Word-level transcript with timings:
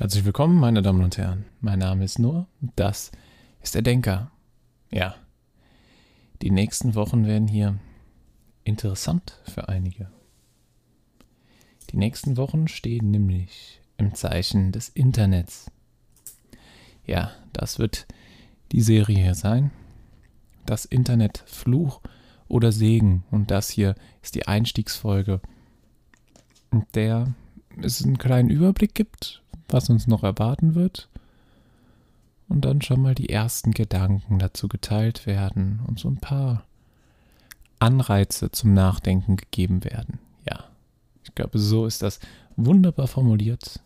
Herzlich 0.00 0.24
willkommen, 0.24 0.58
meine 0.58 0.80
Damen 0.80 1.04
und 1.04 1.18
Herren. 1.18 1.44
Mein 1.60 1.80
Name 1.80 2.06
ist 2.06 2.18
Nur, 2.18 2.46
das 2.74 3.12
ist 3.60 3.74
der 3.74 3.82
Denker. 3.82 4.30
Ja, 4.90 5.14
die 6.40 6.50
nächsten 6.50 6.94
Wochen 6.94 7.26
werden 7.26 7.46
hier 7.46 7.78
interessant 8.64 9.38
für 9.44 9.68
einige. 9.68 10.10
Die 11.90 11.98
nächsten 11.98 12.38
Wochen 12.38 12.66
stehen 12.66 13.10
nämlich 13.10 13.82
im 13.98 14.14
Zeichen 14.14 14.72
des 14.72 14.88
Internets. 14.88 15.70
Ja, 17.04 17.32
das 17.52 17.78
wird 17.78 18.06
die 18.72 18.80
Serie 18.80 19.18
hier 19.18 19.34
sein. 19.34 19.70
Das 20.64 20.86
Internet 20.86 21.44
Fluch 21.46 22.00
oder 22.48 22.72
Segen. 22.72 23.24
Und 23.30 23.50
das 23.50 23.68
hier 23.68 23.94
ist 24.22 24.34
die 24.34 24.48
Einstiegsfolge, 24.48 25.42
in 26.70 26.86
der 26.94 27.34
es 27.82 28.02
einen 28.02 28.16
kleinen 28.16 28.48
Überblick 28.48 28.94
gibt 28.94 29.42
was 29.72 29.90
uns 29.90 30.06
noch 30.06 30.22
erwarten 30.22 30.74
wird. 30.74 31.08
Und 32.48 32.64
dann 32.64 32.82
schon 32.82 33.00
mal 33.00 33.14
die 33.14 33.28
ersten 33.28 33.70
Gedanken 33.70 34.38
dazu 34.38 34.66
geteilt 34.66 35.26
werden 35.26 35.80
und 35.86 36.00
so 36.00 36.08
ein 36.08 36.18
paar 36.18 36.64
Anreize 37.78 38.50
zum 38.50 38.74
Nachdenken 38.74 39.36
gegeben 39.36 39.84
werden. 39.84 40.18
Ja, 40.48 40.64
ich 41.22 41.34
glaube, 41.34 41.58
so 41.58 41.86
ist 41.86 42.02
das 42.02 42.18
wunderbar 42.56 43.06
formuliert. 43.06 43.80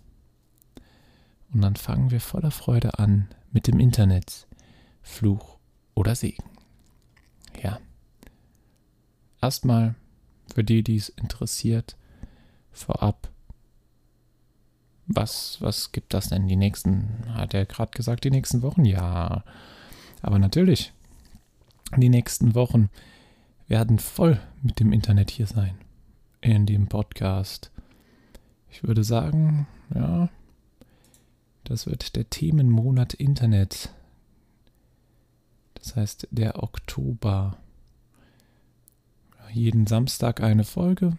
Und 1.52 1.60
dann 1.60 1.76
fangen 1.76 2.10
wir 2.10 2.20
voller 2.20 2.50
Freude 2.50 2.98
an 2.98 3.28
mit 3.52 3.66
dem 3.66 3.78
Internet. 3.78 4.46
Fluch 5.02 5.58
oder 5.94 6.14
Segen. 6.14 6.44
Ja. 7.62 7.78
Erstmal, 9.40 9.94
für 10.52 10.64
die, 10.64 10.82
die 10.82 10.96
es 10.96 11.10
interessiert, 11.10 11.96
vorab 12.72 13.30
was, 15.06 15.60
was 15.60 15.92
gibt 15.92 16.14
das 16.14 16.28
denn 16.28 16.48
die 16.48 16.56
nächsten, 16.56 17.24
hat 17.34 17.54
er 17.54 17.66
gerade 17.66 17.92
gesagt, 17.92 18.24
die 18.24 18.30
nächsten 18.30 18.62
Wochen? 18.62 18.84
Ja. 18.84 19.44
Aber 20.22 20.38
natürlich, 20.38 20.92
die 21.96 22.08
nächsten 22.08 22.54
Wochen 22.54 22.88
werden 23.68 23.98
voll 23.98 24.40
mit 24.62 24.80
dem 24.80 24.92
Internet 24.92 25.30
hier 25.30 25.46
sein. 25.46 25.78
In 26.40 26.66
dem 26.66 26.88
Podcast. 26.88 27.70
Ich 28.70 28.82
würde 28.82 29.04
sagen, 29.04 29.66
ja, 29.94 30.28
das 31.64 31.86
wird 31.86 32.16
der 32.16 32.28
Themenmonat 32.28 33.14
Internet. 33.14 33.90
Das 35.74 35.96
heißt, 35.96 36.28
der 36.30 36.62
Oktober. 36.62 37.56
Jeden 39.52 39.86
Samstag 39.86 40.42
eine 40.42 40.64
Folge, 40.64 41.16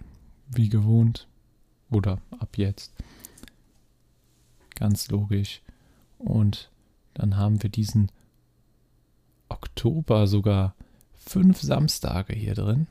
wie 0.49 0.69
gewohnt. 0.69 1.27
Oder 1.89 2.19
ab 2.39 2.57
jetzt. 2.57 2.93
Ganz 4.75 5.09
logisch. 5.09 5.61
Und 6.17 6.69
dann 7.13 7.37
haben 7.37 7.63
wir 7.63 7.69
diesen 7.69 8.11
Oktober 9.49 10.27
sogar 10.27 10.75
fünf 11.13 11.61
Samstage 11.61 12.33
hier 12.33 12.53
drin. 12.53 12.87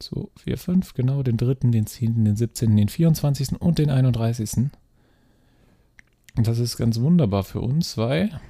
So, 0.00 0.30
vier, 0.36 0.58
fünf, 0.58 0.94
genau, 0.94 1.22
den 1.22 1.36
dritten, 1.36 1.70
den 1.70 1.86
zehnten, 1.86 2.24
den 2.24 2.36
siebzehnten, 2.36 2.76
den 2.76 2.88
vierundzwanzigsten 2.88 3.56
und 3.56 3.78
den 3.78 3.90
einunddreißigsten. 3.90 4.72
Und 6.36 6.46
das 6.46 6.58
ist 6.58 6.76
ganz 6.76 6.98
wunderbar 7.00 7.44
für 7.44 7.60
uns, 7.60 7.96
weil 7.96 8.40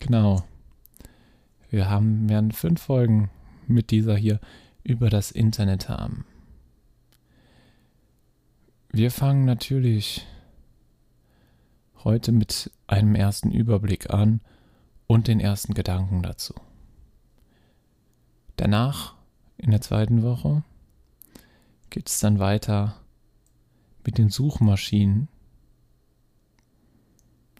genau, 0.00 0.44
wir 1.70 1.88
haben, 1.90 2.28
werden 2.28 2.52
fünf 2.52 2.80
Folgen 2.82 3.30
mit 3.66 3.90
dieser 3.90 4.16
hier 4.16 4.40
über 4.82 5.10
das 5.10 5.30
Internet 5.30 5.88
haben. 5.88 6.24
Wir 8.96 9.10
fangen 9.10 9.44
natürlich 9.44 10.26
heute 12.02 12.32
mit 12.32 12.70
einem 12.86 13.14
ersten 13.14 13.50
Überblick 13.50 14.08
an 14.08 14.40
und 15.06 15.28
den 15.28 15.38
ersten 15.38 15.74
Gedanken 15.74 16.22
dazu. 16.22 16.54
Danach, 18.56 19.14
in 19.58 19.70
der 19.70 19.82
zweiten 19.82 20.22
Woche, 20.22 20.62
geht 21.90 22.08
es 22.08 22.20
dann 22.20 22.38
weiter 22.38 22.96
mit 24.06 24.16
den 24.16 24.30
Suchmaschinen. 24.30 25.28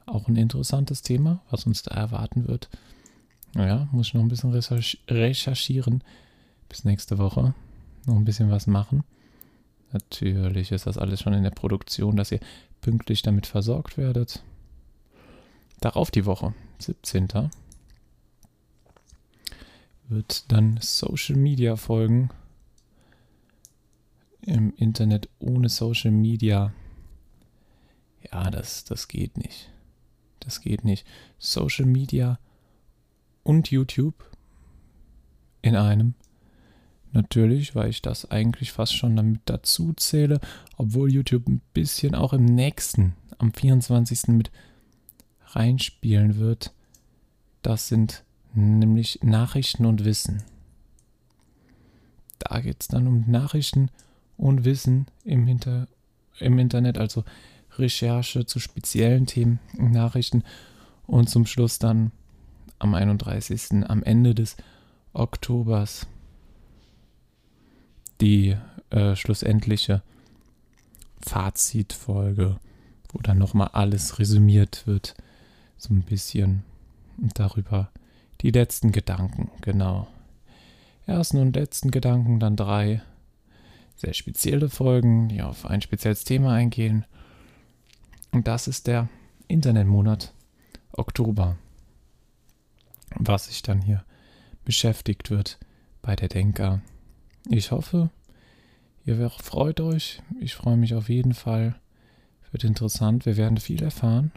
Auch 0.06 0.28
ein 0.28 0.36
interessantes 0.36 1.02
Thema, 1.02 1.42
was 1.50 1.66
uns 1.66 1.82
da 1.82 1.94
erwarten 1.94 2.48
wird. 2.48 2.70
Naja, 3.52 3.90
muss 3.92 4.06
ich 4.06 4.14
noch 4.14 4.22
ein 4.22 4.28
bisschen 4.28 4.54
recherchieren 4.54 6.02
bis 6.70 6.84
nächste 6.84 7.18
Woche. 7.18 7.52
Noch 8.06 8.16
ein 8.16 8.24
bisschen 8.24 8.50
was 8.50 8.66
machen. 8.66 9.04
Natürlich 9.96 10.72
ist 10.72 10.86
das 10.86 10.98
alles 10.98 11.22
schon 11.22 11.32
in 11.32 11.42
der 11.42 11.50
Produktion, 11.50 12.16
dass 12.16 12.30
ihr 12.30 12.40
pünktlich 12.82 13.22
damit 13.22 13.46
versorgt 13.46 13.96
werdet. 13.96 14.42
Darauf 15.80 16.10
die 16.10 16.26
Woche, 16.26 16.52
17. 16.80 17.50
wird 20.08 20.52
dann 20.52 20.78
Social 20.82 21.36
Media 21.36 21.76
folgen. 21.76 22.28
Im 24.42 24.74
Internet 24.76 25.30
ohne 25.38 25.70
Social 25.70 26.10
Media. 26.10 26.74
Ja, 28.30 28.50
das, 28.50 28.84
das 28.84 29.08
geht 29.08 29.38
nicht. 29.38 29.72
Das 30.40 30.60
geht 30.60 30.84
nicht. 30.84 31.06
Social 31.38 31.86
Media 31.86 32.38
und 33.44 33.70
YouTube 33.70 34.30
in 35.62 35.74
einem 35.74 36.14
Natürlich, 37.16 37.74
weil 37.74 37.88
ich 37.88 38.02
das 38.02 38.30
eigentlich 38.30 38.72
fast 38.72 38.94
schon 38.94 39.16
damit 39.16 39.40
dazu 39.46 39.94
zähle, 39.94 40.38
obwohl 40.76 41.10
YouTube 41.10 41.48
ein 41.48 41.62
bisschen 41.72 42.14
auch 42.14 42.34
im 42.34 42.44
nächsten, 42.44 43.14
am 43.38 43.54
24. 43.54 44.28
mit 44.28 44.50
reinspielen 45.46 46.36
wird. 46.36 46.74
Das 47.62 47.88
sind 47.88 48.22
nämlich 48.52 49.20
Nachrichten 49.22 49.86
und 49.86 50.04
Wissen. 50.04 50.42
Da 52.38 52.60
geht 52.60 52.82
es 52.82 52.88
dann 52.88 53.06
um 53.06 53.24
Nachrichten 53.26 53.90
und 54.36 54.66
Wissen 54.66 55.06
im, 55.24 55.46
Hinter 55.46 55.88
im 56.38 56.58
Internet, 56.58 56.98
also 56.98 57.24
Recherche 57.78 58.44
zu 58.44 58.58
speziellen 58.58 59.24
Themen, 59.24 59.58
Nachrichten 59.72 60.44
und 61.06 61.30
zum 61.30 61.46
Schluss 61.46 61.78
dann 61.78 62.12
am 62.78 62.94
31. 62.94 63.88
am 63.88 64.02
Ende 64.02 64.34
des 64.34 64.58
Oktobers 65.14 66.06
die 68.20 68.56
äh, 68.90 69.16
schlussendliche 69.16 70.02
Fazitfolge, 71.20 72.58
wo 73.10 73.18
dann 73.20 73.38
nochmal 73.38 73.68
alles 73.72 74.18
resümiert 74.18 74.86
wird, 74.86 75.14
so 75.76 75.92
ein 75.92 76.02
bisschen 76.02 76.62
und 77.18 77.38
darüber 77.38 77.90
die 78.42 78.50
letzten 78.50 78.92
Gedanken, 78.92 79.50
genau. 79.60 80.06
Ersten 81.06 81.38
und 81.38 81.56
letzten 81.56 81.90
Gedanken, 81.90 82.40
dann 82.40 82.56
drei 82.56 83.00
sehr 83.96 84.12
spezielle 84.12 84.68
Folgen, 84.68 85.28
die 85.28 85.42
auf 85.42 85.66
ein 85.66 85.80
spezielles 85.80 86.24
Thema 86.24 86.52
eingehen. 86.52 87.06
Und 88.32 88.46
das 88.46 88.68
ist 88.68 88.86
der 88.86 89.08
Internetmonat 89.48 90.34
Oktober, 90.92 91.56
was 93.16 93.46
sich 93.46 93.62
dann 93.62 93.80
hier 93.80 94.04
beschäftigt 94.64 95.30
wird 95.30 95.58
bei 96.02 96.16
der 96.16 96.28
Denker 96.28 96.82
ich 97.48 97.70
hoffe, 97.70 98.10
ihr 99.04 99.30
freut 99.30 99.80
euch. 99.80 100.22
Ich 100.40 100.54
freue 100.54 100.76
mich 100.76 100.94
auf 100.94 101.08
jeden 101.08 101.34
Fall. 101.34 101.76
Wird 102.50 102.64
interessant. 102.64 103.26
Wir 103.26 103.36
werden 103.36 103.58
viel 103.58 103.82
erfahren. 103.82 104.32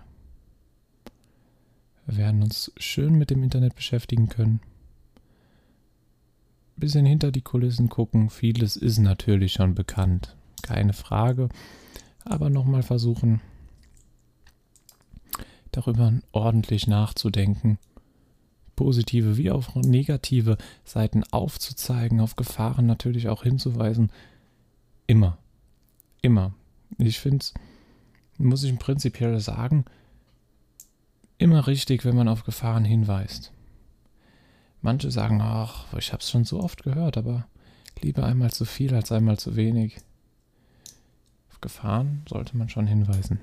Wir 2.05 2.17
werden 2.17 2.43
uns 2.43 2.71
schön 2.77 3.15
mit 3.15 3.29
dem 3.29 3.43
Internet 3.43 3.75
beschäftigen 3.75 4.29
können. 4.29 4.59
Bisschen 6.75 7.05
hinter 7.05 7.31
die 7.31 7.41
Kulissen 7.41 7.89
gucken. 7.89 8.29
Vieles 8.29 8.75
ist 8.75 8.99
natürlich 8.99 9.53
schon 9.53 9.75
bekannt. 9.75 10.35
Keine 10.61 10.93
Frage. 10.93 11.49
Aber 12.25 12.49
nochmal 12.49 12.83
versuchen, 12.83 13.41
darüber 15.71 16.13
ordentlich 16.31 16.87
nachzudenken 16.87 17.77
positive 18.79 19.35
wie 19.35 19.51
auch 19.51 19.75
negative 19.75 20.57
Seiten 20.85 21.25
aufzuzeigen, 21.31 22.21
auf 22.21 22.37
Gefahren 22.37 22.85
natürlich 22.85 23.27
auch 23.27 23.43
hinzuweisen. 23.43 24.09
Immer. 25.05 25.37
Immer. 26.21 26.53
Ich 26.97 27.19
finde 27.19 27.39
es, 27.39 27.53
muss 28.37 28.63
ich 28.63 28.79
prinzipiell 28.79 29.37
sagen, 29.41 29.83
immer 31.37 31.67
richtig, 31.67 32.05
wenn 32.05 32.15
man 32.15 32.29
auf 32.29 32.45
Gefahren 32.45 32.85
hinweist. 32.85 33.51
Manche 34.81 35.11
sagen, 35.11 35.41
ach, 35.41 35.93
ich 35.97 36.13
habe 36.13 36.21
es 36.21 36.29
schon 36.29 36.45
so 36.45 36.61
oft 36.61 36.83
gehört, 36.83 37.17
aber 37.17 37.49
lieber 37.99 38.23
einmal 38.23 38.51
zu 38.51 38.63
viel 38.63 38.95
als 38.95 39.11
einmal 39.11 39.37
zu 39.37 39.57
wenig. 39.57 39.97
Auf 41.51 41.59
Gefahren 41.59 42.21
sollte 42.29 42.55
man 42.55 42.69
schon 42.69 42.87
hinweisen. 42.87 43.41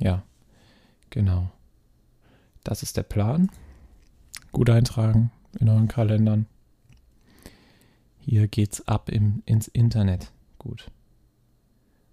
Ja, 0.00 0.22
genau. 1.08 1.48
Das 2.62 2.82
ist 2.82 2.98
der 2.98 3.04
Plan. 3.04 3.48
Gut 4.56 4.70
eintragen 4.70 5.32
in 5.60 5.68
euren 5.68 5.86
Kalendern. 5.86 6.46
Hier 8.20 8.48
geht's 8.48 8.88
ab 8.88 9.10
im, 9.10 9.42
ins 9.44 9.68
Internet. 9.68 10.32
Gut. 10.56 10.90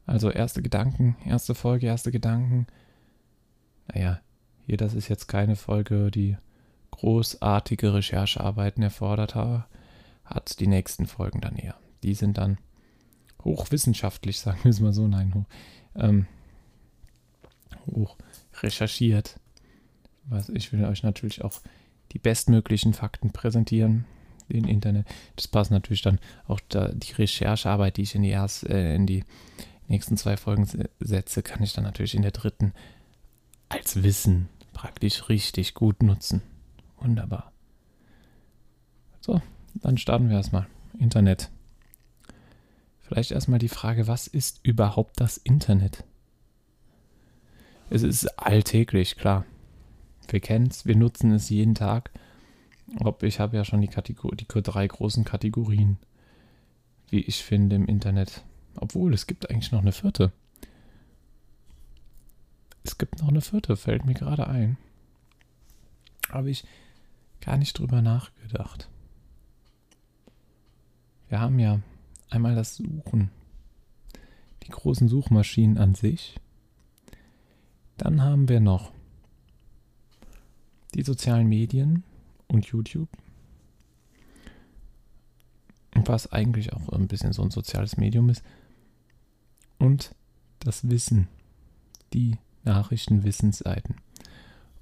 Also 0.06 0.30
erste 0.30 0.62
Gedanken, 0.62 1.16
erste 1.26 1.56
Folge, 1.56 1.88
erste 1.88 2.12
Gedanken. 2.12 2.68
Naja, 3.88 4.20
hier, 4.66 4.76
das 4.76 4.94
ist 4.94 5.08
jetzt 5.08 5.28
keine 5.28 5.56
Folge, 5.56 6.12
die 6.12 6.36
großartige 6.92 7.94
Recherchearbeiten 7.94 8.84
erfordert 8.84 9.36
hat. 9.36 10.60
Die 10.60 10.68
nächsten 10.68 11.06
Folgen 11.06 11.40
dann 11.40 11.56
eher. 11.56 11.78
Die 12.04 12.14
sind 12.14 12.38
dann 12.38 12.58
hochwissenschaftlich, 13.46 14.42
sagen 14.42 14.60
wir 14.64 14.72
es 14.72 14.82
mal 14.82 14.92
so. 14.92 15.08
Nein, 15.08 15.34
hoch, 15.34 15.46
ähm, 15.96 16.28
hoch 17.86 18.18
recherchiert. 18.62 19.40
Was 20.26 20.50
ich 20.50 20.74
will 20.74 20.84
euch 20.84 21.04
natürlich 21.04 21.42
auch 21.42 21.62
die 22.14 22.20
bestmöglichen 22.20 22.94
Fakten 22.94 23.32
präsentieren 23.32 24.06
im 24.48 24.66
Internet. 24.66 25.08
Das 25.36 25.48
passt 25.48 25.72
natürlich 25.72 26.02
dann 26.02 26.20
auch 26.48 26.60
da, 26.70 26.90
die 26.90 27.14
Recherchearbeit, 27.14 27.98
die 27.98 28.04
ich 28.04 28.16
in 28.16 28.24
die, 28.24 28.30
erst, 28.30 28.70
äh, 28.70 28.96
in 28.96 29.08
die 29.08 29.24
nächsten 29.88 30.18
zwei 30.18 30.38
Folgen 30.38 30.68
setze, 31.00 31.44
kann 31.44 31.64
ich 31.64 31.74
dann 31.74 31.84
natürlich 31.84 32.16
in 32.16 32.22
der 32.22 32.32
dritten 32.32 32.74
als 33.70 34.04
Wissen 34.04 34.50
praktisch 34.74 35.30
richtig 35.30 35.74
gut 35.74 36.04
nutzen. 36.04 36.42
Wunderbar. 37.00 37.52
So, 39.22 39.42
dann 39.76 39.98
starten 39.98 40.30
wir 40.30 40.38
erstmal. 40.38 40.68
Internet. 41.00 41.50
Vielleicht 43.02 43.32
erstmal 43.32 43.60
die 43.60 43.70
Frage, 43.70 44.08
was 44.08 44.28
ist 44.28 44.60
überhaupt 44.64 45.20
das 45.20 45.38
Internet? 45.38 46.04
Es 47.90 48.04
ist 48.04 48.40
alltäglich, 48.40 49.18
klar. 49.18 49.46
Wir 50.28 50.40
kennen 50.40 50.68
es, 50.68 50.86
wir 50.86 50.96
nutzen 50.96 51.32
es 51.32 51.50
jeden 51.50 51.76
Tag. 51.76 52.12
Ob 53.00 53.24
ich 53.24 53.40
habe 53.40 53.58
ja 53.58 53.66
schon 53.66 53.82
die, 53.82 53.90
die 53.90 54.48
drei 54.62 54.88
großen 54.88 55.24
Kategorien, 55.24 55.98
wie 57.10 57.22
ich 57.22 57.44
finde, 57.44 57.76
im 57.76 57.86
Internet. 57.86 58.44
Obwohl, 58.76 59.14
es 59.14 59.28
gibt 59.28 59.50
eigentlich 59.50 59.72
noch 59.72 59.82
eine 59.82 59.92
vierte. 59.92 60.32
Es 62.84 62.98
gibt 62.98 63.20
noch 63.22 63.30
eine 63.30 63.42
vierte, 63.42 63.78
fällt 63.78 64.06
mir 64.06 64.14
gerade 64.14 64.48
ein. 64.48 64.78
Habe 66.30 66.50
ich 66.50 66.66
gar 67.42 67.58
nicht 67.58 67.78
drüber 67.78 68.02
nachgedacht. 68.02 68.90
Wir 71.30 71.40
haben 71.40 71.60
ja 71.60 71.80
einmal 72.30 72.56
das 72.56 72.76
Suchen, 72.76 73.30
die 74.64 74.70
großen 74.70 75.08
Suchmaschinen 75.08 75.78
an 75.78 75.96
sich. 75.96 76.40
Dann 77.98 78.22
haben 78.22 78.50
wir 78.50 78.60
noch 78.60 78.92
die 80.96 81.04
sozialen 81.04 81.48
Medien 81.48 82.04
und 82.48 82.66
YouTube. 82.66 83.10
Was 86.06 86.32
eigentlich 86.32 86.74
auch 86.74 86.90
ein 86.90 87.08
bisschen 87.08 87.34
so 87.34 87.44
ein 87.44 87.52
soziales 87.52 87.98
Medium 87.98 88.30
ist. 88.30 88.44
Und 89.78 90.16
das 90.60 90.90
Wissen, 90.90 91.28
die 92.14 92.38
Nachrichten, 92.64 93.24
Wissensseiten. 93.24 93.96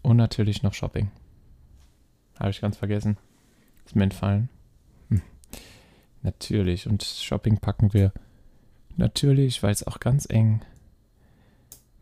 Und 0.02 0.18
natürlich 0.18 0.64
noch 0.64 0.74
Shopping. 0.74 1.12
Habe 2.40 2.50
ich 2.50 2.62
ganz 2.62 2.78
vergessen. 2.78 3.18
Ist 3.86 3.96
mir 3.96 4.04
entfallen. 4.04 4.50
Hm. 5.10 5.22
Natürlich. 6.24 6.88
Und 6.88 7.04
Shopping 7.04 7.58
packen 7.58 7.94
wir 7.94 8.14
natürlich, 8.98 9.62
weil 9.64 9.72
es 9.72 9.86
auch 9.86 10.00
ganz 10.00 10.28
eng 10.30 10.62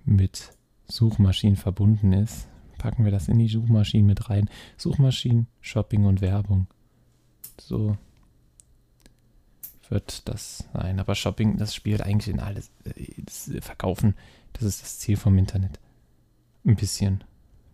mit 0.06 0.52
Suchmaschinen 0.88 1.56
verbunden 1.56 2.14
ist, 2.14 2.48
packen 2.80 3.06
wir 3.06 3.12
das 3.12 3.28
in 3.28 3.38
die 3.38 3.48
Suchmaschinen 3.48 4.08
mit 4.08 4.32
rein. 4.32 4.50
Suchmaschinen, 4.78 5.46
Shopping 5.62 6.06
und 6.06 6.22
Werbung. 6.22 6.66
So 7.60 7.96
wird 9.90 10.28
das 10.28 10.68
sein. 10.74 11.00
Aber 11.00 11.14
Shopping, 11.14 11.58
das 11.58 11.76
spielt 11.76 12.02
eigentlich 12.02 12.34
in 12.34 12.40
alles. 12.40 12.72
Das 13.18 13.52
Verkaufen, 13.62 14.16
das 14.54 14.64
ist 14.64 14.82
das 14.82 15.00
Ziel 15.00 15.18
vom 15.18 15.38
Internet. 15.38 15.80
Ein 16.66 16.76
bisschen. 16.76 17.24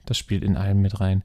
Das 0.06 0.18
spielt 0.18 0.44
in 0.44 0.58
allem 0.58 0.82
mit 0.82 1.00
rein. 1.00 1.24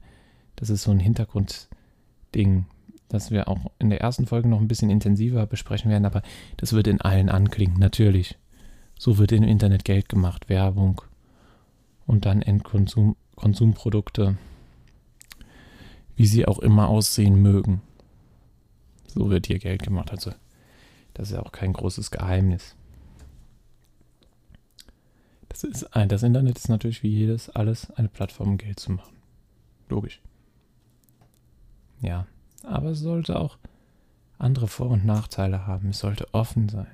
Das 0.55 0.69
ist 0.69 0.83
so 0.83 0.91
ein 0.91 0.99
Hintergrundding, 0.99 2.65
das 3.09 3.31
wir 3.31 3.47
auch 3.47 3.71
in 3.79 3.89
der 3.89 4.01
ersten 4.01 4.27
Folge 4.27 4.47
noch 4.47 4.59
ein 4.59 4.67
bisschen 4.67 4.89
intensiver 4.89 5.45
besprechen 5.45 5.89
werden, 5.91 6.05
aber 6.05 6.21
das 6.57 6.73
wird 6.73 6.87
in 6.87 7.01
allen 7.01 7.29
anklingen, 7.29 7.79
natürlich. 7.79 8.37
So 8.97 9.17
wird 9.17 9.31
im 9.31 9.43
Internet 9.43 9.85
Geld 9.85 10.09
gemacht, 10.09 10.49
Werbung 10.49 11.01
und 12.05 12.25
dann 12.25 12.41
Endkonsum, 12.41 13.15
Konsumprodukte, 13.41 14.37
wie 16.15 16.27
sie 16.27 16.45
auch 16.45 16.59
immer 16.59 16.89
aussehen 16.89 17.41
mögen. 17.41 17.81
So 19.07 19.31
wird 19.31 19.47
hier 19.47 19.57
Geld 19.57 19.81
gemacht. 19.81 20.11
Also, 20.11 20.31
das 21.15 21.29
ist 21.29 21.33
ja 21.33 21.41
auch 21.41 21.51
kein 21.51 21.73
großes 21.73 22.11
Geheimnis. 22.11 22.75
Das, 25.49 25.63
ist 25.63 25.95
ein, 25.95 26.07
das 26.07 26.21
Internet 26.21 26.59
ist 26.59 26.69
natürlich 26.69 27.01
wie 27.01 27.09
jedes 27.09 27.49
alles 27.49 27.89
eine 27.91 28.09
Plattform, 28.09 28.49
um 28.49 28.57
Geld 28.57 28.79
zu 28.79 28.91
machen. 28.91 29.15
Logisch. 29.89 30.21
Ja, 31.99 32.27
aber 32.63 32.91
es 32.91 32.99
sollte 32.99 33.39
auch 33.39 33.57
andere 34.37 34.67
Vor- 34.67 34.91
und 34.91 35.03
Nachteile 35.03 35.65
haben. 35.65 35.89
Es 35.89 35.99
sollte 35.99 36.31
offen 36.31 36.69
sein. 36.69 36.87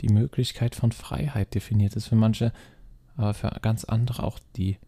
Die 0.00 0.10
Möglichkeit 0.10 0.76
von 0.76 0.92
Freiheit 0.92 1.54
definiert 1.54 1.96
ist 1.96 2.06
für 2.06 2.14
manche, 2.14 2.52
aber 3.16 3.34
für 3.34 3.48
ganz 3.62 3.84
andere 3.84 4.22
auch 4.22 4.38
die 4.56 4.78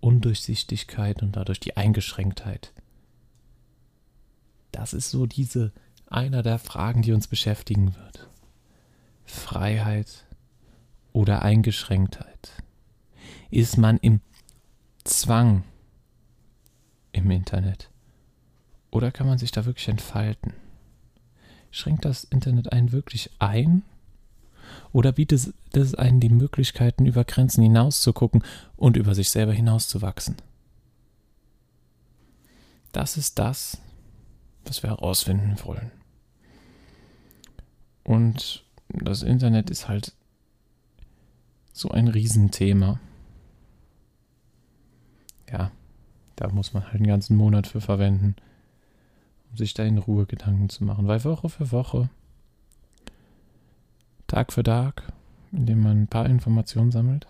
Undurchsichtigkeit 0.00 1.22
und 1.22 1.36
dadurch 1.36 1.60
die 1.60 1.76
Eingeschränktheit. 1.76 2.72
Das 4.72 4.92
ist 4.92 5.10
so 5.10 5.26
diese 5.26 5.72
einer 6.06 6.42
der 6.42 6.58
Fragen, 6.58 7.02
die 7.02 7.12
uns 7.12 7.28
beschäftigen 7.28 7.94
wird. 7.94 8.28
Freiheit 9.24 10.26
oder 11.12 11.42
Eingeschränktheit? 11.42 12.52
Ist 13.50 13.78
man 13.78 13.96
im 13.98 14.20
Zwang 15.04 15.64
im 17.12 17.30
Internet? 17.30 17.90
Oder 18.90 19.12
kann 19.12 19.26
man 19.26 19.38
sich 19.38 19.52
da 19.52 19.64
wirklich 19.64 19.88
entfalten? 19.88 20.52
Schränkt 21.70 22.04
das 22.04 22.24
Internet 22.24 22.72
einen 22.72 22.92
wirklich 22.92 23.30
ein? 23.38 23.82
Oder 24.92 25.12
bietet 25.12 25.54
es 25.72 25.94
einen 25.94 26.20
die 26.20 26.28
Möglichkeiten, 26.28 27.06
über 27.06 27.24
Grenzen 27.24 27.62
hinauszugucken 27.62 28.42
und 28.76 28.96
über 28.96 29.14
sich 29.14 29.30
selber 29.30 29.52
hinauszuwachsen? 29.52 30.36
Das 32.92 33.16
ist 33.16 33.38
das, 33.38 33.78
was 34.64 34.82
wir 34.82 34.90
herausfinden 34.90 35.56
wollen. 35.64 35.90
Und 38.04 38.64
das 38.88 39.22
Internet 39.22 39.70
ist 39.70 39.88
halt 39.88 40.12
so 41.72 41.90
ein 41.90 42.08
Riesenthema. 42.08 42.98
Ja, 45.50 45.70
da 46.36 46.48
muss 46.48 46.72
man 46.72 46.84
halt 46.84 46.96
einen 46.96 47.06
ganzen 47.06 47.36
Monat 47.36 47.66
für 47.66 47.80
verwenden 47.80 48.34
um 49.50 49.56
sich 49.56 49.74
da 49.74 49.82
in 49.82 49.98
Ruhe 49.98 50.26
Gedanken 50.26 50.68
zu 50.68 50.84
machen. 50.84 51.08
Weil 51.08 51.24
Woche 51.24 51.48
für 51.48 51.72
Woche, 51.72 52.08
Tag 54.30 54.52
für 54.52 54.62
Tag, 54.62 55.12
indem 55.50 55.82
man 55.82 56.02
ein 56.02 56.06
paar 56.06 56.26
Informationen 56.26 56.92
sammelt, 56.92 57.26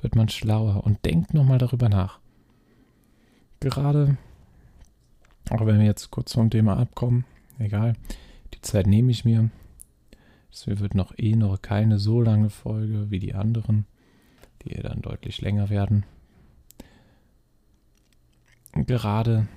wird 0.00 0.16
man 0.16 0.30
schlauer 0.30 0.82
und 0.82 1.04
denkt 1.04 1.34
nochmal 1.34 1.58
darüber 1.58 1.90
nach. 1.90 2.20
Gerade, 3.60 4.16
auch 5.50 5.66
wenn 5.66 5.78
wir 5.78 5.84
jetzt 5.84 6.10
kurz 6.10 6.32
vom 6.32 6.48
Thema 6.48 6.78
abkommen, 6.78 7.26
egal, 7.58 7.92
die 8.54 8.62
Zeit 8.62 8.86
nehme 8.86 9.10
ich 9.10 9.26
mir. 9.26 9.50
Es 10.50 10.66
wird 10.66 10.94
noch 10.94 11.12
eh 11.18 11.36
noch 11.36 11.60
keine 11.60 11.98
so 11.98 12.22
lange 12.22 12.48
Folge 12.48 13.10
wie 13.10 13.18
die 13.18 13.34
anderen, 13.34 13.84
die 14.62 14.70
dann 14.80 15.02
deutlich 15.02 15.42
länger 15.42 15.68
werden. 15.68 16.06
Gerade 18.72 19.48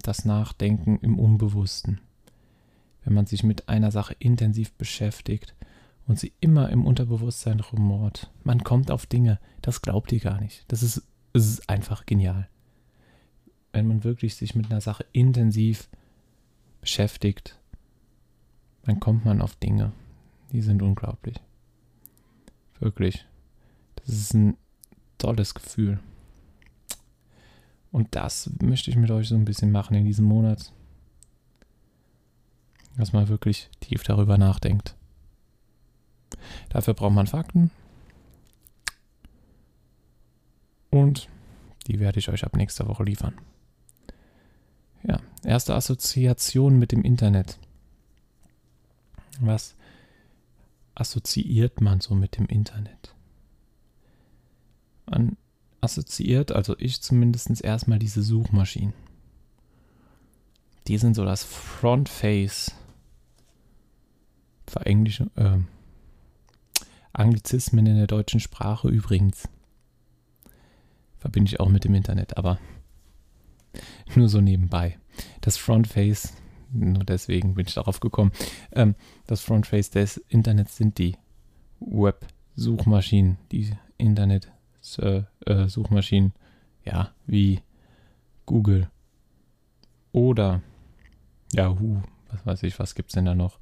das 0.00 0.24
Nachdenken 0.24 1.00
im 1.00 1.18
Unbewussten. 1.18 2.00
Wenn 3.02 3.14
man 3.14 3.26
sich 3.26 3.42
mit 3.42 3.68
einer 3.68 3.90
Sache 3.90 4.14
intensiv 4.20 4.72
beschäftigt 4.74 5.56
und 6.06 6.18
sie 6.18 6.32
immer 6.40 6.70
im 6.70 6.84
Unterbewusstsein 6.84 7.60
rumort, 7.60 8.30
man 8.44 8.64
kommt 8.64 8.90
auf 8.90 9.06
Dinge, 9.06 9.38
das 9.60 9.82
glaubt 9.82 10.12
ihr 10.12 10.20
gar 10.20 10.40
nicht. 10.40 10.64
Das 10.68 10.82
ist, 10.82 11.02
das 11.32 11.46
ist 11.46 11.68
einfach 11.68 12.06
genial. 12.06 12.48
Wenn 13.72 13.86
man 13.86 14.04
wirklich 14.04 14.34
sich 14.34 14.54
mit 14.54 14.70
einer 14.70 14.80
Sache 14.80 15.06
intensiv 15.12 15.88
beschäftigt, 16.80 17.58
dann 18.82 19.00
kommt 19.00 19.24
man 19.24 19.40
auf 19.40 19.56
Dinge, 19.56 19.92
die 20.52 20.60
sind 20.60 20.82
unglaublich. 20.82 21.36
Wirklich. 22.80 23.24
Das 23.96 24.08
ist 24.08 24.34
ein 24.34 24.56
tolles 25.18 25.54
Gefühl. 25.54 26.00
Und 27.92 28.16
das 28.16 28.50
möchte 28.60 28.90
ich 28.90 28.96
mit 28.96 29.10
euch 29.10 29.28
so 29.28 29.36
ein 29.36 29.44
bisschen 29.44 29.70
machen 29.70 29.94
in 29.94 30.04
diesem 30.04 30.24
Monat. 30.24 30.72
Dass 32.96 33.12
man 33.12 33.28
wirklich 33.28 33.70
tief 33.80 34.02
darüber 34.02 34.36
nachdenkt. 34.36 34.96
Dafür 36.68 36.94
braucht 36.94 37.14
man 37.14 37.26
Fakten. 37.26 37.70
Und 40.90 41.28
die 41.86 41.98
werde 42.00 42.18
ich 42.18 42.28
euch 42.28 42.44
ab 42.44 42.56
nächster 42.56 42.86
Woche 42.86 43.04
liefern. 43.04 43.34
Ja, 45.02 45.18
erste 45.42 45.74
Assoziation 45.74 46.78
mit 46.78 46.92
dem 46.92 47.02
Internet. 47.02 47.58
Was 49.40 49.74
assoziiert 50.94 51.80
man 51.80 52.00
so 52.00 52.14
mit 52.14 52.36
dem 52.36 52.46
Internet? 52.46 53.14
Man 55.06 55.36
assoziiert, 55.80 56.52
also 56.52 56.76
ich 56.78 57.02
zumindest 57.02 57.62
erstmal 57.62 57.98
diese 57.98 58.22
Suchmaschinen. 58.22 58.94
Die 60.86 60.98
sind 60.98 61.14
so 61.14 61.24
das 61.24 61.42
Frontface 61.44 62.74
für 64.68 64.86
Englische, 64.86 65.30
äh, 65.36 65.58
Anglizismen 67.12 67.86
in 67.86 67.96
der 67.96 68.06
deutschen 68.06 68.40
Sprache 68.40 68.88
übrigens. 68.88 69.48
Verbinde 71.18 71.50
ich 71.50 71.60
auch 71.60 71.68
mit 71.68 71.84
dem 71.84 71.94
Internet, 71.94 72.36
aber 72.36 72.58
nur 74.14 74.28
so 74.28 74.40
nebenbei. 74.40 74.98
Das 75.40 75.56
Frontface, 75.56 76.34
nur 76.72 77.04
deswegen 77.04 77.54
bin 77.54 77.66
ich 77.66 77.74
darauf 77.74 78.00
gekommen, 78.00 78.32
ähm, 78.72 78.96
das 79.26 79.42
Frontface 79.42 79.90
des 79.90 80.16
Internets 80.28 80.76
sind 80.76 80.98
die 80.98 81.16
Web-Suchmaschinen, 81.80 83.38
die 83.50 83.72
Internet-Suchmaschinen, 83.98 86.32
äh, 86.84 86.90
ja, 86.90 87.10
wie 87.26 87.60
Google 88.46 88.88
oder 90.12 90.62
Yahoo, 91.52 92.02
was 92.30 92.46
weiß 92.46 92.62
ich, 92.64 92.78
was 92.78 92.94
gibt 92.94 93.10
es 93.10 93.14
denn 93.14 93.26
da 93.26 93.34
noch? 93.34 93.58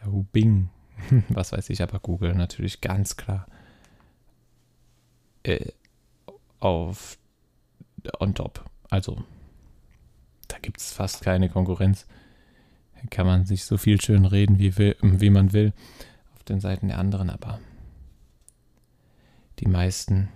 Yahoo 0.00 0.24
Bing, 0.32 0.70
was 1.28 1.52
weiß 1.52 1.70
ich, 1.70 1.82
aber 1.82 2.00
Google 2.00 2.34
natürlich 2.34 2.80
ganz 2.80 3.16
klar 3.16 3.46
äh, 5.42 5.72
auf 6.60 7.18
on 8.20 8.34
top. 8.34 8.64
Also, 8.90 9.22
da 10.48 10.58
gibt 10.58 10.80
es 10.80 10.92
fast 10.92 11.22
keine 11.22 11.48
Konkurrenz. 11.48 12.06
Da 12.94 13.02
kann 13.10 13.26
man 13.26 13.44
sich 13.44 13.64
so 13.64 13.76
viel 13.76 14.00
schön 14.00 14.24
reden, 14.24 14.58
wie, 14.58 14.76
will, 14.76 14.96
wie 15.00 15.30
man 15.30 15.52
will, 15.52 15.72
auf 16.34 16.42
den 16.44 16.60
Seiten 16.60 16.88
der 16.88 16.98
anderen, 16.98 17.30
aber 17.30 17.60
die 19.60 19.68
meisten 19.68 20.28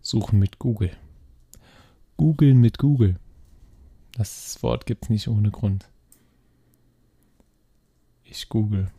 suchen 0.00 0.38
mit 0.38 0.58
Google. 0.58 0.90
Googeln 2.16 2.58
mit 2.58 2.78
Google. 2.78 3.16
Das 4.14 4.62
Wort 4.62 4.86
gibt 4.86 5.04
es 5.04 5.10
nicht 5.10 5.28
ohne 5.28 5.50
Grund. 5.50 5.88
Ich 8.24 8.48
google. 8.48 8.90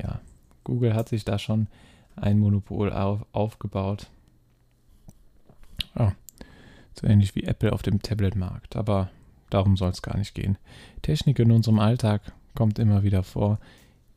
Ja, 0.00 0.20
Google 0.64 0.94
hat 0.94 1.08
sich 1.08 1.24
da 1.24 1.38
schon 1.38 1.68
ein 2.16 2.38
Monopol 2.38 2.92
auf, 2.92 3.24
aufgebaut. 3.32 4.08
Ja, 5.94 6.14
so 6.94 7.06
ähnlich 7.06 7.34
wie 7.34 7.44
Apple 7.44 7.72
auf 7.72 7.82
dem 7.82 8.02
Tablet-Markt. 8.02 8.76
Aber 8.76 9.10
darum 9.50 9.76
soll 9.76 9.90
es 9.90 10.02
gar 10.02 10.16
nicht 10.16 10.34
gehen. 10.34 10.58
Technik 11.02 11.38
in 11.38 11.50
unserem 11.50 11.78
Alltag 11.78 12.32
kommt 12.54 12.78
immer 12.78 13.02
wieder 13.02 13.22
vor. 13.22 13.58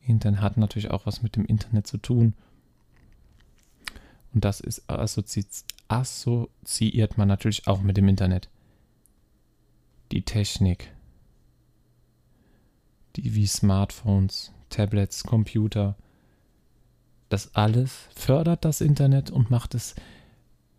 Internet 0.01 0.41
hat 0.41 0.57
natürlich 0.57 0.91
auch 0.91 1.05
was 1.05 1.23
mit 1.23 1.35
dem 1.35 1.45
Internet 1.45 1.87
zu 1.87 1.97
tun. 1.97 2.33
Und 4.33 4.45
das 4.45 4.59
ist 4.59 4.89
assozi 4.89 5.45
assoziiert 5.87 7.17
man 7.17 7.27
natürlich 7.27 7.67
auch 7.67 7.81
mit 7.81 7.95
dem 7.95 8.07
Internet. 8.07 8.49
Die 10.11 10.23
Technik, 10.23 10.91
die 13.15 13.35
wie 13.35 13.45
Smartphones, 13.45 14.51
Tablets, 14.75 15.23
Computer, 15.23 15.95
das 17.29 17.55
alles 17.55 18.09
fördert 18.13 18.65
das 18.65 18.81
Internet 18.81 19.31
und 19.31 19.49
macht 19.49 19.73
es 19.73 19.95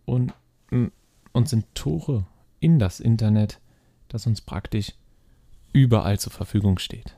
und, 0.05 0.33
und 0.69 1.49
sind 1.49 1.65
Tore 1.73 2.27
in 2.59 2.77
das 2.77 2.99
Internet, 2.99 3.59
das 4.07 4.27
uns 4.27 4.41
praktisch 4.41 4.93
überall 5.73 6.19
zur 6.19 6.31
Verfügung 6.31 6.77
steht. 6.77 7.15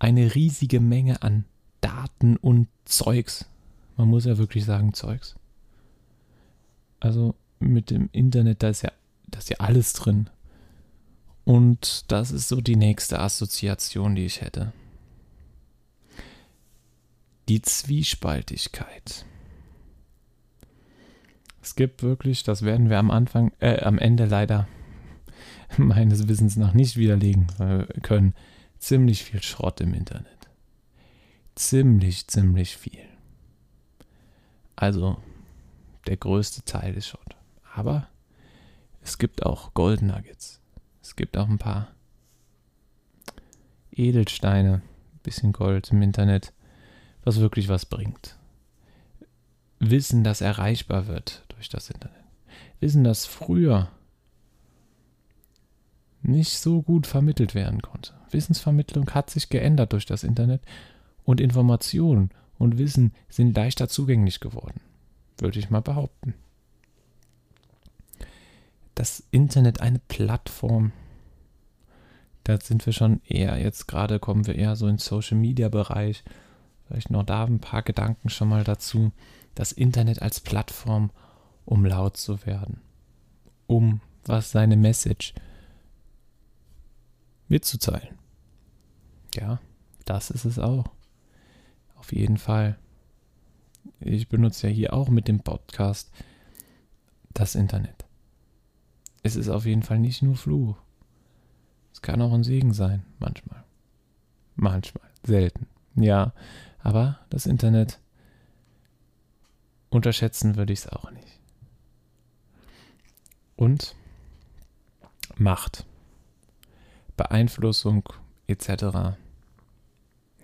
Eine 0.00 0.34
riesige 0.34 0.80
Menge 0.80 1.22
an 1.22 1.44
Daten 1.80 2.36
und 2.36 2.68
Zeugs. 2.84 3.46
Man 3.96 4.08
muss 4.08 4.24
ja 4.24 4.36
wirklich 4.36 4.64
sagen 4.64 4.94
Zeugs. 4.94 5.36
Also 7.00 7.34
mit 7.60 7.90
dem 7.90 8.08
Internet, 8.12 8.62
da 8.62 8.68
ist 8.68 8.82
ja, 8.82 8.92
da 9.28 9.38
ist 9.38 9.50
ja 9.50 9.56
alles 9.60 9.92
drin. 9.92 10.28
Und 11.44 12.04
das 12.08 12.32
ist 12.32 12.48
so 12.48 12.60
die 12.60 12.76
nächste 12.76 13.20
Assoziation, 13.20 14.16
die 14.16 14.26
ich 14.26 14.40
hätte. 14.40 14.72
Die 17.48 17.62
Zwiespaltigkeit. 17.62 19.24
Es 21.62 21.76
gibt 21.76 22.02
wirklich, 22.02 22.42
das 22.42 22.62
werden 22.62 22.90
wir 22.90 22.98
am 22.98 23.10
Anfang, 23.10 23.52
äh, 23.58 23.80
am 23.80 23.98
Ende 23.98 24.26
leider 24.26 24.68
meines 25.78 26.28
Wissens 26.28 26.56
nach 26.56 26.74
nicht 26.74 26.96
widerlegen 26.96 27.46
können, 28.02 28.34
ziemlich 28.78 29.24
viel 29.24 29.42
Schrott 29.42 29.80
im 29.80 29.94
Internet. 29.94 30.26
Ziemlich, 31.54 32.28
ziemlich 32.28 32.76
viel. 32.76 33.04
Also, 34.76 35.16
der 36.06 36.18
größte 36.18 36.62
Teil 36.64 36.94
ist 36.94 37.08
Schrott. 37.08 37.34
Aber 37.74 38.08
es 39.00 39.16
gibt 39.16 39.44
auch 39.44 39.72
Gold 39.72 40.02
Nuggets. 40.02 40.60
Es 41.02 41.16
gibt 41.16 41.36
auch 41.38 41.48
ein 41.48 41.58
paar 41.58 41.88
Edelsteine, 43.90 44.82
bisschen 45.22 45.52
Gold 45.52 45.90
im 45.90 46.02
Internet 46.02 46.52
was 47.28 47.40
wirklich 47.40 47.68
was 47.68 47.84
bringt. 47.84 48.36
Wissen, 49.80 50.24
das 50.24 50.40
erreichbar 50.40 51.08
wird 51.08 51.44
durch 51.48 51.68
das 51.68 51.90
Internet. 51.90 52.24
Wissen, 52.80 53.04
dass 53.04 53.26
früher 53.26 53.90
nicht 56.22 56.58
so 56.58 56.80
gut 56.80 57.06
vermittelt 57.06 57.54
werden 57.54 57.82
konnte. 57.82 58.14
Wissensvermittlung 58.30 59.10
hat 59.10 59.28
sich 59.28 59.50
geändert 59.50 59.92
durch 59.92 60.06
das 60.06 60.24
Internet 60.24 60.62
und 61.24 61.40
Informationen 61.40 62.30
und 62.56 62.78
Wissen 62.78 63.12
sind 63.28 63.54
leichter 63.54 63.88
zugänglich 63.88 64.40
geworden, 64.40 64.80
würde 65.36 65.58
ich 65.58 65.68
mal 65.68 65.80
behaupten. 65.80 66.32
Das 68.94 69.22
Internet 69.30 69.82
eine 69.82 70.00
Plattform, 70.08 70.92
da 72.44 72.58
sind 72.58 72.86
wir 72.86 72.94
schon 72.94 73.20
eher, 73.26 73.58
jetzt 73.58 73.86
gerade 73.86 74.18
kommen 74.18 74.46
wir 74.46 74.54
eher 74.56 74.76
so 74.76 74.88
ins 74.88 75.04
Social 75.04 75.36
Media 75.36 75.68
Bereich 75.68 76.24
Vielleicht 76.88 77.10
noch 77.10 77.22
da 77.22 77.44
ein 77.44 77.60
paar 77.60 77.82
Gedanken 77.82 78.30
schon 78.30 78.48
mal 78.48 78.64
dazu. 78.64 79.12
Das 79.54 79.72
Internet 79.72 80.22
als 80.22 80.40
Plattform, 80.40 81.10
um 81.66 81.84
laut 81.84 82.16
zu 82.16 82.46
werden. 82.46 82.80
Um 83.66 84.00
was 84.24 84.50
seine 84.50 84.76
Message 84.76 85.34
mitzuteilen. 87.48 88.16
Ja, 89.34 89.60
das 90.06 90.30
ist 90.30 90.46
es 90.46 90.58
auch. 90.58 90.86
Auf 91.96 92.12
jeden 92.12 92.38
Fall. 92.38 92.78
Ich 94.00 94.28
benutze 94.28 94.68
ja 94.68 94.72
hier 94.72 94.92
auch 94.94 95.08
mit 95.08 95.28
dem 95.28 95.40
Podcast 95.40 96.10
das 97.34 97.54
Internet. 97.54 98.06
Es 99.22 99.36
ist 99.36 99.48
auf 99.48 99.66
jeden 99.66 99.82
Fall 99.82 99.98
nicht 99.98 100.22
nur 100.22 100.36
Fluch. 100.36 100.76
Es 101.92 102.00
kann 102.00 102.22
auch 102.22 102.32
ein 102.32 102.44
Segen 102.44 102.72
sein, 102.72 103.04
manchmal. 103.18 103.64
Manchmal, 104.56 105.08
selten. 105.22 105.66
Ja, 105.96 106.32
aber 106.78 107.18
das 107.30 107.46
Internet 107.46 107.98
unterschätzen 109.90 110.56
würde 110.56 110.72
ich 110.72 110.80
es 110.80 110.88
auch 110.88 111.10
nicht. 111.10 111.40
Und 113.56 113.94
Macht, 115.36 115.84
Beeinflussung 117.16 118.08
etc. 118.46 119.16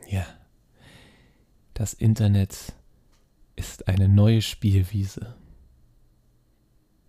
Ja, 0.08 0.26
das 1.74 1.94
Internet 1.94 2.74
ist 3.56 3.88
eine 3.88 4.08
neue 4.08 4.42
Spielwiese 4.42 5.34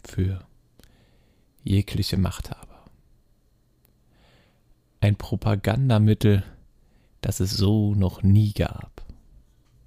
für 0.03 0.45
jegliche 1.63 2.17
Machthaber. 2.17 2.85
Ein 5.01 5.15
Propagandamittel, 5.15 6.43
das 7.21 7.39
es 7.39 7.51
so 7.51 7.93
noch 7.95 8.23
nie 8.23 8.53
gab. 8.53 8.94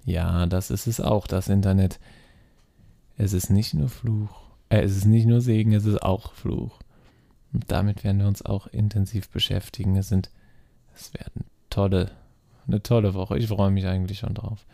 Ja, 0.05 0.45
das 0.45 0.71
ist 0.71 0.87
es 0.87 1.01
auch, 1.01 1.27
das 1.27 1.49
Internet. 1.49 1.99
Es 3.17 3.33
ist 3.33 3.49
nicht 3.49 3.73
nur 3.73 3.89
Fluch, 3.89 4.41
äh, 4.69 4.81
es 4.81 4.95
ist 4.95 5.05
nicht 5.05 5.25
nur 5.25 5.41
Segen, 5.41 5.73
es 5.73 5.85
ist 5.85 6.01
auch 6.01 6.33
Fluch. 6.33 6.79
Und 7.51 7.69
damit 7.71 8.03
werden 8.03 8.19
wir 8.19 8.27
uns 8.27 8.45
auch 8.45 8.67
intensiv 8.67 9.29
beschäftigen. 9.29 9.95
Es 9.97 10.07
sind, 10.07 10.29
es 10.95 11.13
werden 11.13 11.45
tolle, 11.69 12.11
eine 12.67 12.81
tolle 12.81 13.13
Woche. 13.13 13.37
Ich 13.37 13.47
freue 13.47 13.71
mich 13.71 13.87
eigentlich 13.87 14.19
schon 14.19 14.35
drauf. 14.35 14.65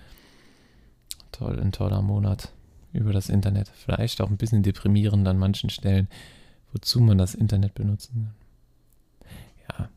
Toll, 1.32 1.60
ein 1.60 1.72
toller 1.72 2.02
Monat 2.02 2.52
über 2.94 3.14
das 3.14 3.30
Internet. 3.30 3.70
Vielleicht 3.70 4.22
auch 4.22 4.30
ein 4.30 4.38
bisschen 4.38 4.64
deprimierend 4.64 5.28
an 5.28 5.38
manchen 5.38 5.70
Stellen, 5.70 6.08
wozu 6.72 7.00
man 7.00 7.18
das 7.18 7.34
Internet 7.36 7.74
benutzen 7.74 8.32
kann. 9.70 9.80
Ja, 9.80 9.90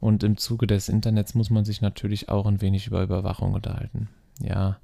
und 0.00 0.24
im 0.24 0.36
Zuge 0.38 0.66
des 0.66 0.88
Internets 0.88 1.34
muss 1.34 1.50
man 1.50 1.64
sich 1.64 1.80
natürlich 1.80 2.28
auch 2.28 2.46
ein 2.46 2.60
wenig 2.60 2.88
über 2.88 3.02
Überwachung 3.02 3.54
unterhalten 3.54 4.08
ja. 4.40 4.78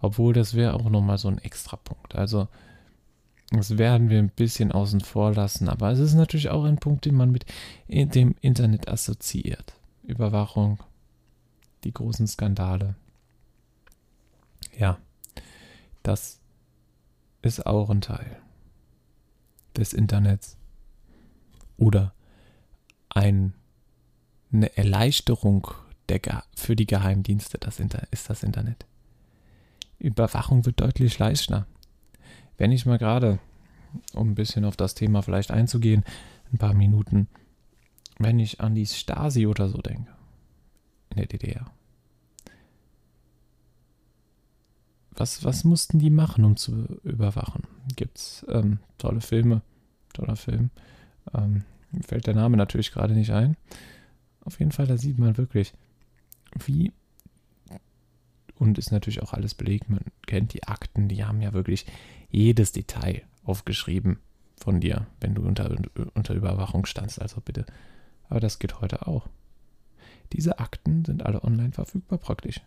Obwohl, 0.00 0.34
das 0.34 0.54
wäre 0.54 0.74
auch 0.74 0.88
nochmal 0.90 1.18
so 1.18 1.28
ein 1.28 1.38
extra 1.38 1.76
Punkt. 1.76 2.14
Also, 2.14 2.48
das 3.50 3.78
werden 3.78 4.10
wir 4.10 4.18
ein 4.18 4.30
bisschen 4.30 4.72
außen 4.72 5.00
vor 5.00 5.32
lassen, 5.32 5.68
aber 5.68 5.90
es 5.90 5.98
ist 5.98 6.14
natürlich 6.14 6.50
auch 6.50 6.64
ein 6.64 6.78
Punkt, 6.78 7.04
den 7.04 7.14
man 7.14 7.30
mit 7.30 7.46
dem 7.88 8.34
Internet 8.40 8.88
assoziiert. 8.88 9.74
Überwachung, 10.02 10.82
die 11.84 11.92
großen 11.92 12.26
Skandale. 12.26 12.96
Ja, 14.78 14.98
das 16.02 16.40
ist 17.42 17.66
auch 17.66 17.90
ein 17.90 18.00
Teil 18.00 18.36
des 19.76 19.92
Internets. 19.92 20.56
Oder 21.76 22.14
ein, 23.10 23.54
eine 24.52 24.76
Erleichterung 24.76 25.68
der, 26.08 26.44
für 26.54 26.76
die 26.76 26.86
Geheimdienste 26.86 27.58
das 27.58 27.80
Inter, 27.80 28.06
ist 28.10 28.30
das 28.30 28.42
Internet. 28.42 28.86
Überwachung 29.98 30.64
wird 30.66 30.80
deutlich 30.80 31.18
leichter. 31.18 31.66
Wenn 32.58 32.72
ich 32.72 32.86
mal 32.86 32.98
gerade, 32.98 33.38
um 34.14 34.30
ein 34.30 34.34
bisschen 34.34 34.64
auf 34.64 34.76
das 34.76 34.94
Thema 34.94 35.22
vielleicht 35.22 35.50
einzugehen, 35.50 36.04
ein 36.52 36.58
paar 36.58 36.74
Minuten, 36.74 37.28
wenn 38.18 38.38
ich 38.38 38.60
an 38.60 38.74
die 38.74 38.86
Stasi 38.86 39.46
oder 39.46 39.68
so 39.68 39.78
denke, 39.78 40.10
in 41.10 41.16
der 41.16 41.26
DDR. 41.26 41.70
Was, 45.10 45.44
was 45.44 45.64
mussten 45.64 45.98
die 45.98 46.10
machen, 46.10 46.44
um 46.44 46.56
zu 46.56 47.00
überwachen? 47.02 47.62
Gibt 47.96 48.18
es 48.18 48.46
ähm, 48.50 48.80
tolle 48.98 49.22
Filme, 49.22 49.62
toller 50.12 50.36
Film. 50.36 50.70
Ähm, 51.34 51.64
fällt 52.02 52.26
der 52.26 52.34
Name 52.34 52.56
natürlich 52.56 52.92
gerade 52.92 53.14
nicht 53.14 53.30
ein. 53.30 53.56
Auf 54.44 54.58
jeden 54.58 54.72
Fall, 54.72 54.86
da 54.86 54.98
sieht 54.98 55.18
man 55.18 55.38
wirklich, 55.38 55.72
wie 56.64 56.92
und 58.58 58.78
ist 58.78 58.90
natürlich 58.90 59.22
auch 59.22 59.32
alles 59.32 59.54
belegt. 59.54 59.90
Man 59.90 60.00
kennt 60.26 60.54
die 60.54 60.64
Akten, 60.64 61.08
die 61.08 61.24
haben 61.24 61.42
ja 61.42 61.52
wirklich 61.52 61.86
jedes 62.30 62.72
Detail 62.72 63.22
aufgeschrieben 63.44 64.18
von 64.56 64.80
dir, 64.80 65.06
wenn 65.20 65.34
du 65.34 65.42
unter, 65.42 65.76
unter 66.14 66.34
Überwachung 66.34 66.86
standst. 66.86 67.20
Also 67.20 67.40
bitte. 67.40 67.66
Aber 68.28 68.40
das 68.40 68.58
geht 68.58 68.80
heute 68.80 69.06
auch. 69.06 69.28
Diese 70.32 70.58
Akten 70.58 71.04
sind 71.04 71.24
alle 71.24 71.44
online 71.44 71.72
verfügbar 71.72 72.18
praktisch. 72.18 72.60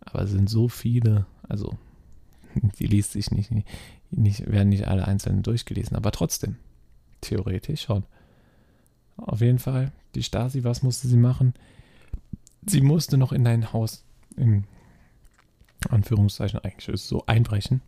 Aber 0.00 0.22
es 0.22 0.30
sind 0.30 0.50
so 0.50 0.68
viele, 0.68 1.26
also 1.48 1.78
die 2.78 2.86
liest 2.86 3.12
sich 3.12 3.30
nicht, 3.30 3.50
nicht, 4.10 4.50
werden 4.50 4.70
nicht 4.70 4.88
alle 4.88 5.06
einzeln 5.06 5.42
durchgelesen, 5.42 5.96
aber 5.96 6.12
trotzdem, 6.12 6.56
theoretisch 7.20 7.82
schon. 7.82 8.04
Auf 9.16 9.40
jeden 9.40 9.60
Fall, 9.60 9.92
die 10.14 10.22
Stasi, 10.22 10.64
was 10.64 10.82
musste 10.82 11.06
sie 11.06 11.16
machen? 11.16 11.54
Sie 12.66 12.80
musste 12.80 13.16
noch 13.18 13.32
in 13.32 13.44
dein 13.44 13.72
Haus 13.72 14.04
in 14.36 14.64
Anführungszeichen 15.88 16.60
eigentlich 16.60 16.88
ist 16.88 17.08
so 17.08 17.24
einbrechen 17.26 17.82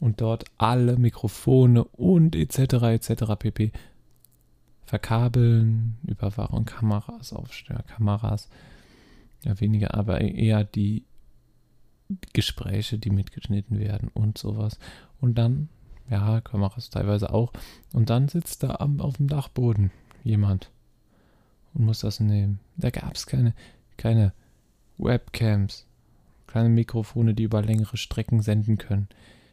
und 0.00 0.20
dort 0.20 0.44
alle 0.58 0.96
Mikrofone 0.96 1.84
und 1.84 2.36
etc. 2.36 2.58
etc. 2.58 3.24
pp. 3.38 3.72
verkabeln, 4.84 5.96
Überwachung, 6.06 6.64
Kameras 6.64 7.32
aufstellen, 7.32 7.84
Kameras, 7.86 8.48
ja 9.44 9.58
weniger, 9.60 9.94
aber 9.94 10.20
eher 10.20 10.64
die 10.64 11.04
Gespräche, 12.32 12.98
die 12.98 13.10
mitgeschnitten 13.10 13.78
werden 13.78 14.10
und 14.12 14.38
sowas. 14.38 14.78
Und 15.20 15.36
dann, 15.38 15.68
ja, 16.10 16.40
Kameras 16.40 16.90
teilweise 16.90 17.32
auch. 17.32 17.52
Und 17.92 18.10
dann 18.10 18.28
sitzt 18.28 18.62
da 18.62 18.76
am, 18.76 19.00
auf 19.00 19.16
dem 19.16 19.28
Dachboden 19.28 19.90
jemand 20.22 20.70
und 21.72 21.86
muss 21.86 22.00
das 22.00 22.20
nehmen. 22.20 22.60
Da 22.76 22.90
gab 22.90 23.14
es 23.14 23.26
keine, 23.26 23.54
keine 23.96 24.32
Webcams, 24.98 25.86
kleine 26.46 26.68
Mikrofone, 26.68 27.34
die 27.34 27.44
über 27.44 27.62
längere 27.62 27.96
Strecken 27.96 28.42
senden 28.42 28.78
können. 28.78 29.08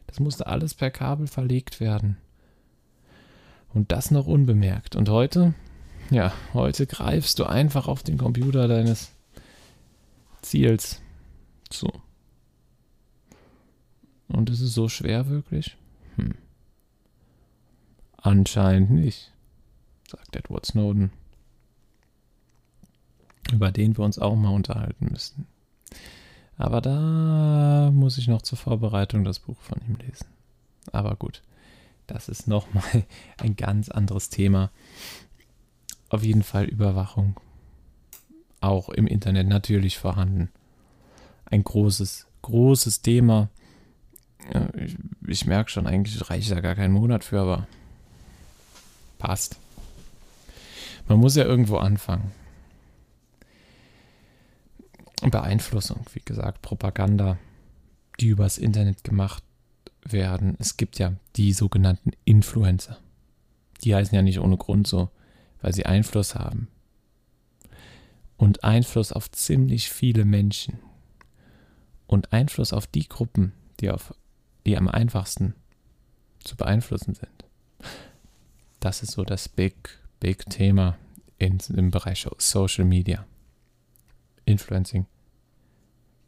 Das 0.07 0.19
musste 0.19 0.47
alles 0.47 0.73
per 0.73 0.91
Kabel 0.91 1.27
verlegt 1.27 1.79
werden. 1.79 2.17
Und 3.73 3.91
das 3.91 4.11
noch 4.11 4.27
unbemerkt. 4.27 4.95
Und 4.95 5.09
heute, 5.09 5.53
ja, 6.09 6.33
heute 6.53 6.85
greifst 6.85 7.39
du 7.39 7.45
einfach 7.45 7.87
auf 7.87 8.03
den 8.03 8.17
Computer 8.17 8.67
deines 8.67 9.13
Ziels 10.41 11.01
zu. 11.69 11.89
Und 14.27 14.49
ist 14.49 14.61
es 14.61 14.73
so 14.73 14.89
schwer 14.89 15.29
wirklich? 15.29 15.77
Hm. 16.17 16.35
Anscheinend 18.17 18.91
nicht, 18.91 19.31
sagt 20.07 20.35
Edward 20.35 20.65
Snowden 20.65 21.11
über 23.51 23.71
den 23.71 23.97
wir 23.97 24.05
uns 24.05 24.19
auch 24.19 24.35
mal 24.35 24.53
unterhalten 24.53 25.07
müssten. 25.11 25.47
Aber 26.57 26.79
da 26.79 27.89
muss 27.91 28.17
ich 28.17 28.27
noch 28.27 28.43
zur 28.43 28.57
Vorbereitung 28.57 29.23
das 29.23 29.39
Buch 29.39 29.59
von 29.61 29.79
ihm 29.87 29.95
lesen. 29.95 30.27
Aber 30.91 31.15
gut, 31.15 31.41
das 32.07 32.29
ist 32.29 32.47
nochmal 32.47 32.83
ein 33.37 33.55
ganz 33.55 33.89
anderes 33.89 34.29
Thema. 34.29 34.69
Auf 36.09 36.23
jeden 36.23 36.43
Fall 36.43 36.65
Überwachung. 36.65 37.39
Auch 38.59 38.89
im 38.89 39.07
Internet 39.07 39.47
natürlich 39.47 39.97
vorhanden. 39.97 40.49
Ein 41.45 41.63
großes, 41.63 42.27
großes 42.43 43.01
Thema. 43.01 43.49
Ich, 44.75 44.97
ich 45.27 45.45
merke 45.45 45.71
schon, 45.71 45.87
eigentlich 45.87 46.29
reicht 46.29 46.51
da 46.51 46.61
gar 46.61 46.75
kein 46.75 46.91
Monat 46.91 47.23
für, 47.23 47.39
aber 47.39 47.67
passt. 49.17 49.57
Man 51.07 51.19
muss 51.19 51.35
ja 51.35 51.45
irgendwo 51.45 51.77
anfangen. 51.77 52.31
Beeinflussung, 55.29 56.05
wie 56.13 56.21
gesagt, 56.23 56.61
Propaganda, 56.61 57.37
die 58.19 58.29
übers 58.29 58.57
Internet 58.57 59.03
gemacht 59.03 59.43
werden. 60.03 60.55
Es 60.59 60.77
gibt 60.77 60.99
ja 60.99 61.13
die 61.35 61.53
sogenannten 61.53 62.11
Influencer. 62.25 62.97
Die 63.83 63.93
heißen 63.93 64.15
ja 64.15 64.21
nicht 64.21 64.39
ohne 64.39 64.57
Grund 64.57 64.87
so, 64.87 65.09
weil 65.61 65.73
sie 65.73 65.85
Einfluss 65.85 66.35
haben. 66.35 66.67
Und 68.37 68.63
Einfluss 68.63 69.11
auf 69.11 69.29
ziemlich 69.31 69.89
viele 69.89 70.25
Menschen. 70.25 70.79
Und 72.07 72.33
Einfluss 72.33 72.73
auf 72.73 72.87
die 72.87 73.07
Gruppen, 73.07 73.53
die, 73.79 73.91
auf, 73.91 74.13
die 74.65 74.77
am 74.77 74.87
einfachsten 74.87 75.53
zu 76.39 76.55
beeinflussen 76.55 77.13
sind. 77.13 77.45
Das 78.79 79.03
ist 79.03 79.11
so 79.11 79.23
das 79.23 79.47
Big, 79.47 79.99
Big 80.19 80.49
Thema 80.49 80.97
in, 81.37 81.59
im 81.75 81.91
Bereich 81.91 82.27
Social 82.39 82.85
Media. 82.85 83.25
Influencing 84.51 85.05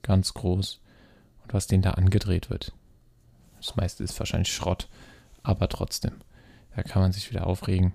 ganz 0.02 0.34
groß 0.34 0.82
und 1.44 1.54
was 1.54 1.68
denen 1.68 1.84
da 1.84 1.92
angedreht 1.92 2.50
wird. 2.50 2.74
Das 3.58 3.76
meiste 3.76 4.04
ist 4.04 4.18
wahrscheinlich 4.20 4.54
Schrott, 4.54 4.90
aber 5.42 5.70
trotzdem, 5.70 6.14
da 6.76 6.84
kann 6.84 7.02
man 7.02 7.12
sich 7.12 7.30
wieder 7.30 7.48
aufregen. 7.48 7.94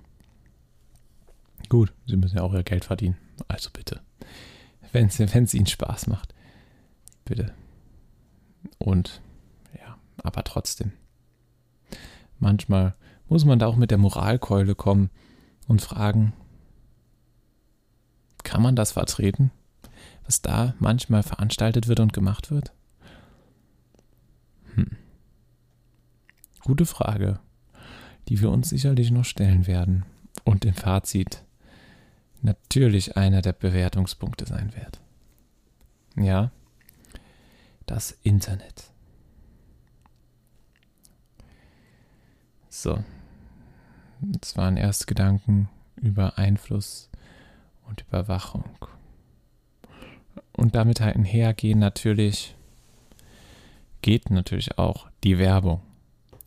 Gut, 1.68 1.92
sie 2.06 2.16
müssen 2.16 2.36
ja 2.36 2.42
auch 2.42 2.54
ihr 2.54 2.62
Geld 2.62 2.84
verdienen, 2.84 3.18
also 3.46 3.70
bitte. 3.72 4.00
Wenn 4.92 5.08
es 5.08 5.54
ihnen 5.54 5.66
Spaß 5.66 6.06
macht, 6.06 6.34
bitte. 7.24 7.52
Und 8.78 9.20
ja, 9.78 9.98
aber 10.22 10.44
trotzdem. 10.44 10.92
Manchmal 12.38 12.94
muss 13.28 13.44
man 13.44 13.58
da 13.58 13.66
auch 13.66 13.76
mit 13.76 13.90
der 13.90 13.98
Moralkeule 13.98 14.74
kommen 14.74 15.10
und 15.66 15.82
fragen, 15.82 16.32
kann 18.42 18.62
man 18.62 18.76
das 18.76 18.92
vertreten? 18.92 19.50
Was 20.28 20.42
da 20.42 20.74
manchmal 20.78 21.22
veranstaltet 21.22 21.88
wird 21.88 22.00
und 22.00 22.12
gemacht 22.12 22.50
wird? 22.50 22.72
Hm. 24.74 24.90
Gute 26.60 26.84
Frage, 26.84 27.40
die 28.28 28.38
wir 28.42 28.50
uns 28.50 28.68
sicherlich 28.68 29.10
noch 29.10 29.24
stellen 29.24 29.66
werden 29.66 30.04
und 30.44 30.66
im 30.66 30.74
Fazit 30.74 31.44
natürlich 32.42 33.16
einer 33.16 33.40
der 33.40 33.54
Bewertungspunkte 33.54 34.44
sein 34.44 34.74
wird. 34.74 35.00
Ja, 36.14 36.50
das 37.86 38.18
Internet. 38.22 38.92
So, 42.68 43.02
das 44.20 44.58
waren 44.58 44.76
erst 44.76 45.06
Gedanken 45.06 45.70
über 45.96 46.36
Einfluss 46.36 47.08
und 47.88 48.02
Überwachung 48.02 48.64
und 50.58 50.74
damit 50.74 51.00
halt 51.00 51.16
einhergehen 51.16 51.78
natürlich, 51.78 52.56
geht 54.02 54.30
natürlich 54.30 54.76
auch 54.76 55.08
die 55.22 55.38
Werbung. 55.38 55.80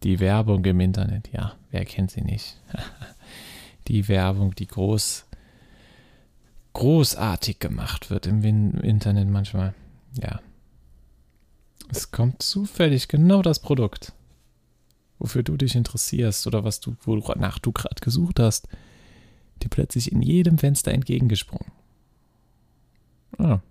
Die 0.03 0.19
Werbung 0.19 0.65
im 0.65 0.79
Internet, 0.81 1.29
ja, 1.31 1.55
wer 1.69 1.85
kennt 1.85 2.11
sie 2.11 2.21
nicht? 2.21 2.59
die 3.87 4.07
Werbung, 4.09 4.53
die 4.53 4.67
groß, 4.67 5.25
großartig 6.73 7.59
gemacht 7.59 8.09
wird 8.09 8.27
im 8.27 8.43
Internet 8.43 9.29
manchmal. 9.29 9.73
Ja. 10.21 10.41
Es 11.89 12.11
kommt 12.11 12.41
zufällig 12.41 13.07
genau 13.07 13.41
das 13.41 13.59
Produkt, 13.59 14.11
wofür 15.19 15.43
du 15.43 15.55
dich 15.55 15.75
interessierst 15.75 16.47
oder 16.47 16.65
was 16.65 16.81
du, 16.81 16.97
wonach 17.03 17.59
du 17.59 17.71
gerade 17.71 18.01
gesucht 18.01 18.41
hast, 18.41 18.67
dir 19.63 19.69
plötzlich 19.69 20.11
in 20.11 20.21
jedem 20.21 20.57
Fenster 20.57 20.91
entgegengesprungen. 20.91 21.71
Ah, 23.37 23.61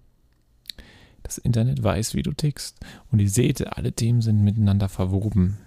das 1.31 1.39
Internet 1.39 1.83
weiß, 1.83 2.15
wie 2.15 2.23
du 2.23 2.33
tickst. 2.33 2.81
Und 3.13 3.21
ihr 3.21 3.31
seht, 3.31 3.77
alle 3.77 3.93
Themen 3.93 4.21
sind 4.21 4.43
miteinander 4.43 4.89
verwoben. 4.89 5.59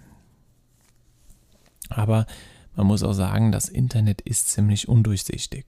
Aber 1.90 2.26
man 2.76 2.88
muss 2.88 3.04
auch 3.04 3.14
sagen, 3.14 3.52
das 3.52 3.70
Internet 3.70 4.22
ist 4.22 4.50
ziemlich 4.50 4.90
undurchsichtig. 4.90 5.66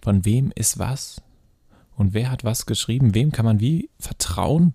Von 0.00 0.24
wem 0.24 0.52
ist 0.54 0.78
was 0.78 1.22
Und 1.96 2.14
wer 2.14 2.30
hat 2.30 2.44
was 2.44 2.66
geschrieben? 2.66 3.14
Wem 3.14 3.32
kann 3.32 3.44
man 3.46 3.58
wie 3.58 3.90
vertrauen? 3.98 4.74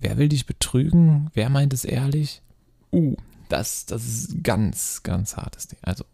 Wer 0.00 0.16
will 0.16 0.28
dich 0.28 0.46
betrügen? 0.46 1.30
Wer 1.34 1.50
meint 1.50 1.72
es 1.72 1.84
ehrlich? 1.84 2.42
Uh, 2.90 3.14
das, 3.48 3.86
das 3.86 4.04
ist 4.04 4.42
ganz, 4.42 5.02
ganz 5.02 5.36
hartes 5.36 5.68
Ding. 5.68 5.78
Also, 5.82 6.04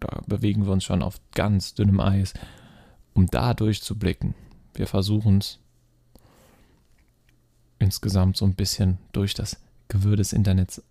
da 0.00 0.20
bewegen 0.26 0.66
wir 0.66 0.72
uns 0.72 0.84
schon 0.84 1.02
auf 1.02 1.20
ganz 1.34 1.74
dünnem 1.74 2.00
Eis, 2.00 2.34
um 3.14 3.26
da 3.26 3.54
durchzublicken. 3.54 4.34
Wir 4.76 4.86
versuchen 4.86 5.38
es 5.38 5.58
insgesamt 7.78 8.36
so 8.36 8.44
ein 8.44 8.54
bisschen 8.54 8.98
durch 9.12 9.34
das 9.34 9.58
Gewürr 9.88 10.16
des 10.16 10.32
Internets 10.32 10.82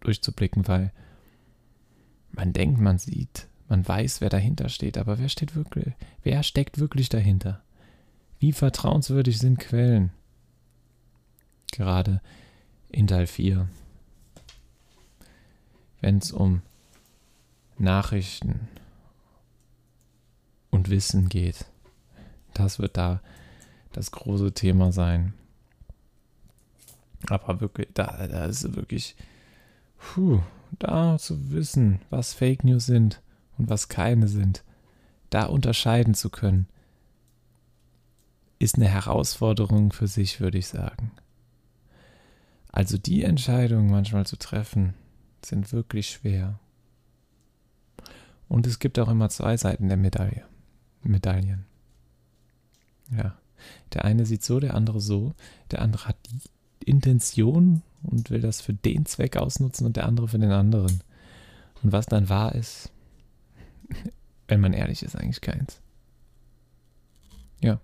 durchzublicken, 0.00 0.66
weil 0.66 0.92
man 2.32 2.52
denkt, 2.52 2.80
man 2.80 2.98
sieht, 2.98 3.46
man 3.68 3.86
weiß, 3.86 4.20
wer 4.20 4.30
dahinter 4.30 4.68
steht, 4.68 4.96
aber 4.96 5.18
wer 5.18 5.28
steht 5.28 5.54
wirklich, 5.54 5.94
wer 6.22 6.42
steckt 6.42 6.78
wirklich 6.78 7.10
dahinter? 7.10 7.62
Wie 8.38 8.52
vertrauenswürdig 8.52 9.38
sind 9.38 9.58
Quellen? 9.58 10.10
Gerade 11.70 12.20
in 12.90 13.06
Teil 13.06 13.26
4. 13.26 13.68
Wenn 16.00 16.18
es 16.18 16.32
um 16.32 16.62
Nachrichten 17.78 18.68
und 20.70 20.88
Wissen 20.90 21.28
geht. 21.28 21.66
Das 22.54 22.78
wird 22.78 22.96
da 22.96 23.20
das 23.92 24.10
große 24.10 24.52
Thema 24.52 24.92
sein. 24.92 25.34
Aber 27.28 27.60
wirklich, 27.60 27.88
da, 27.94 28.26
da 28.26 28.46
ist 28.46 28.74
wirklich, 28.74 29.16
puh, 29.98 30.40
da 30.78 31.18
zu 31.18 31.52
wissen, 31.52 32.00
was 32.10 32.34
Fake 32.34 32.64
News 32.64 32.86
sind 32.86 33.22
und 33.58 33.70
was 33.70 33.88
keine 33.88 34.28
sind, 34.28 34.64
da 35.30 35.46
unterscheiden 35.46 36.14
zu 36.14 36.30
können, 36.30 36.66
ist 38.58 38.76
eine 38.76 38.88
Herausforderung 38.88 39.92
für 39.92 40.06
sich, 40.06 40.40
würde 40.40 40.58
ich 40.58 40.66
sagen. 40.68 41.12
Also 42.70 42.98
die 42.98 43.22
Entscheidungen 43.22 43.90
manchmal 43.90 44.26
zu 44.26 44.36
treffen, 44.36 44.94
sind 45.44 45.72
wirklich 45.72 46.10
schwer. 46.10 46.58
Und 48.48 48.66
es 48.66 48.78
gibt 48.78 48.98
auch 48.98 49.08
immer 49.08 49.28
zwei 49.28 49.56
Seiten 49.56 49.88
der 49.88 49.96
Medaille. 49.96 50.44
Medaillen. 51.02 51.66
Ja. 53.16 53.36
Der 53.92 54.04
eine 54.04 54.26
sieht 54.26 54.42
so, 54.42 54.60
der 54.60 54.74
andere 54.74 55.00
so. 55.00 55.34
Der 55.70 55.82
andere 55.82 56.08
hat 56.08 56.16
die 56.30 56.90
Intention 56.90 57.82
und 58.02 58.30
will 58.30 58.40
das 58.40 58.60
für 58.60 58.74
den 58.74 59.06
Zweck 59.06 59.36
ausnutzen 59.36 59.86
und 59.86 59.96
der 59.96 60.06
andere 60.06 60.28
für 60.28 60.38
den 60.38 60.52
anderen. 60.52 61.02
Und 61.82 61.92
was 61.92 62.06
dann 62.06 62.28
wahr 62.28 62.54
ist, 62.54 62.90
wenn 64.48 64.60
man 64.60 64.72
ehrlich 64.72 65.02
ist, 65.02 65.16
eigentlich 65.16 65.40
keins. 65.40 65.80
Ja. 67.60 67.80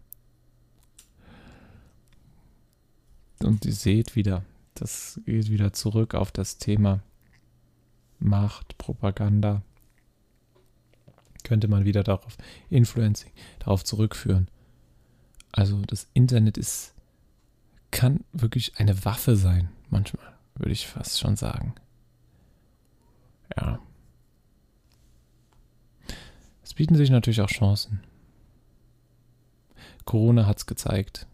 Und 3.42 3.64
ihr 3.64 3.72
seht 3.72 4.16
wieder, 4.16 4.44
das 4.74 5.20
geht 5.24 5.50
wieder 5.50 5.72
zurück 5.72 6.14
auf 6.14 6.30
das 6.30 6.58
Thema 6.58 7.00
Macht, 8.18 8.76
Propaganda. 8.76 9.62
Könnte 11.42 11.68
man 11.68 11.86
wieder 11.86 12.04
darauf, 12.04 12.36
Influencing, 12.68 13.32
darauf 13.60 13.82
zurückführen. 13.82 14.48
Also 15.52 15.82
das 15.86 16.08
Internet 16.14 16.56
ist 16.56 16.94
kann 17.90 18.24
wirklich 18.32 18.78
eine 18.78 19.04
Waffe 19.04 19.36
sein, 19.36 19.68
manchmal, 19.88 20.32
würde 20.54 20.72
ich 20.72 20.86
fast 20.86 21.18
schon 21.18 21.36
sagen. 21.36 21.74
Ja. 23.56 23.80
Es 26.62 26.74
bieten 26.74 26.94
sich 26.94 27.10
natürlich 27.10 27.40
auch 27.40 27.48
Chancen. 27.48 28.00
Corona 30.04 30.46
hat 30.46 30.58
es 30.58 30.66
gezeigt. 30.66 31.26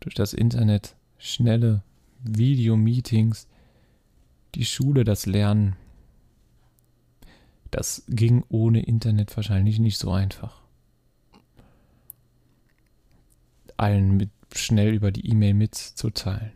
Durch 0.00 0.14
das 0.14 0.32
Internet 0.32 0.94
schnelle 1.18 1.82
Videomeetings, 2.20 3.48
die 4.54 4.64
Schule, 4.64 5.04
das 5.04 5.26
Lernen. 5.26 5.76
Das 7.70 8.04
ging 8.08 8.44
ohne 8.48 8.82
Internet 8.82 9.36
wahrscheinlich 9.36 9.78
nicht 9.78 9.98
so 9.98 10.12
einfach. 10.12 10.57
Allen 13.78 14.16
mit 14.16 14.30
schnell 14.54 14.92
über 14.92 15.10
die 15.10 15.28
E-Mail 15.30 15.54
mitzuteilen, 15.54 16.52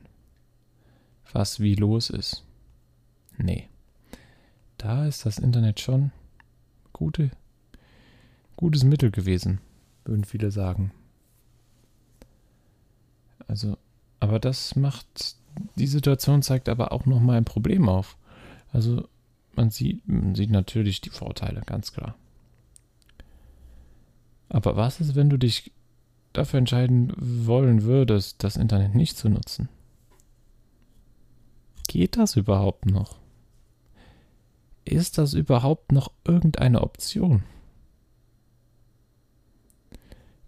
was 1.33 1.61
wie 1.61 1.75
los 1.75 2.11
ist. 2.11 2.45
Nee. 3.39 3.69
Da 4.77 5.07
ist 5.07 5.25
das 5.25 5.39
Internet 5.39 5.81
schon 5.81 6.11
gute, 6.93 7.31
gutes 8.57 8.85
Mittel 8.85 9.11
gewesen, 9.11 9.61
würden 10.05 10.25
viele 10.25 10.51
sagen. 10.51 10.93
Also, 13.47 13.79
aber 14.19 14.39
das 14.39 14.77
macht, 14.77 15.37
die 15.77 15.87
Situation 15.87 16.43
zeigt 16.43 16.69
aber 16.69 16.93
auch 16.93 17.07
nochmal 17.07 17.37
ein 17.37 17.45
Problem 17.45 17.89
auf. 17.89 18.17
Also, 18.73 19.09
man 19.55 19.71
sieht, 19.71 20.07
man 20.09 20.35
sieht 20.35 20.51
natürlich 20.51 21.01
die 21.01 21.11
Vorteile, 21.11 21.63
ganz 21.67 21.93
klar. 21.93 22.17
Aber 24.49 24.77
was 24.77 25.01
ist, 25.01 25.15
wenn 25.15 25.31
du 25.31 25.37
dich 25.37 25.73
dafür 26.33 26.59
entscheiden 26.59 27.13
wollen 27.19 27.83
würdest, 27.83 28.43
das 28.45 28.57
Internet 28.57 28.95
nicht 28.95 29.17
zu 29.17 29.29
nutzen? 29.29 29.69
Geht 31.89 32.17
das 32.17 32.37
überhaupt 32.37 32.87
noch? 32.87 33.19
Ist 34.85 35.19
das 35.19 35.35
überhaupt 35.35 35.93
noch 35.93 36.11
irgendeine 36.25 36.83
Option? 36.83 37.45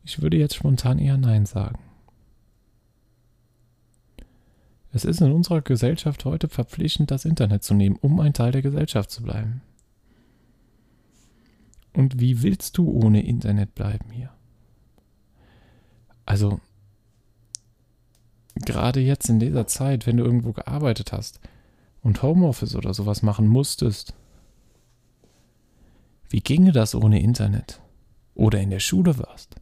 Ich 0.05 0.21
würde 0.21 0.37
jetzt 0.37 0.57
spontan 0.57 0.99
eher 0.99 1.17
Nein 1.17 1.47
sagen. 1.47 1.79
Es 4.93 5.05
ist 5.05 5.21
in 5.21 5.33
unserer 5.33 5.61
Gesellschaft 5.61 6.25
heute 6.25 6.49
verpflichtend, 6.49 7.11
das 7.11 7.25
Internet 7.25 7.65
zu 7.65 7.75
nehmen, 7.75 7.97
um 7.97 8.21
ein 8.21 8.33
Teil 8.33 8.53
der 8.53 8.63
Gesellschaft 8.63 9.11
zu 9.11 9.23
bleiben. 9.23 9.63
Und 11.95 12.21
wie 12.21 12.43
willst 12.43 12.77
du 12.77 12.91
ohne 12.91 13.25
Internet 13.25 13.75
bleiben 13.75 14.11
hier? 14.11 14.34
Also, 16.27 16.61
gerade 18.55 19.01
jetzt 19.01 19.29
in 19.29 19.41
dieser 19.41 19.67
Zeit, 19.67 20.07
wenn 20.07 20.17
du 20.17 20.25
irgendwo 20.25 20.53
gearbeitet 20.53 21.13
hast 21.13 21.41
und 22.03 22.23
Homeoffice 22.23 22.75
oder 22.75 22.95
sowas 22.95 23.23
machen 23.23 23.47
musstest, 23.47 24.15
wie 26.31 26.41
ginge 26.41 26.73
das 26.73 26.95
ohne 26.95 27.23
Internet? 27.23 27.81
Oder 28.35 28.61
in 28.61 28.71
der 28.71 28.81
Schule 28.81 29.19
warst? 29.19 29.55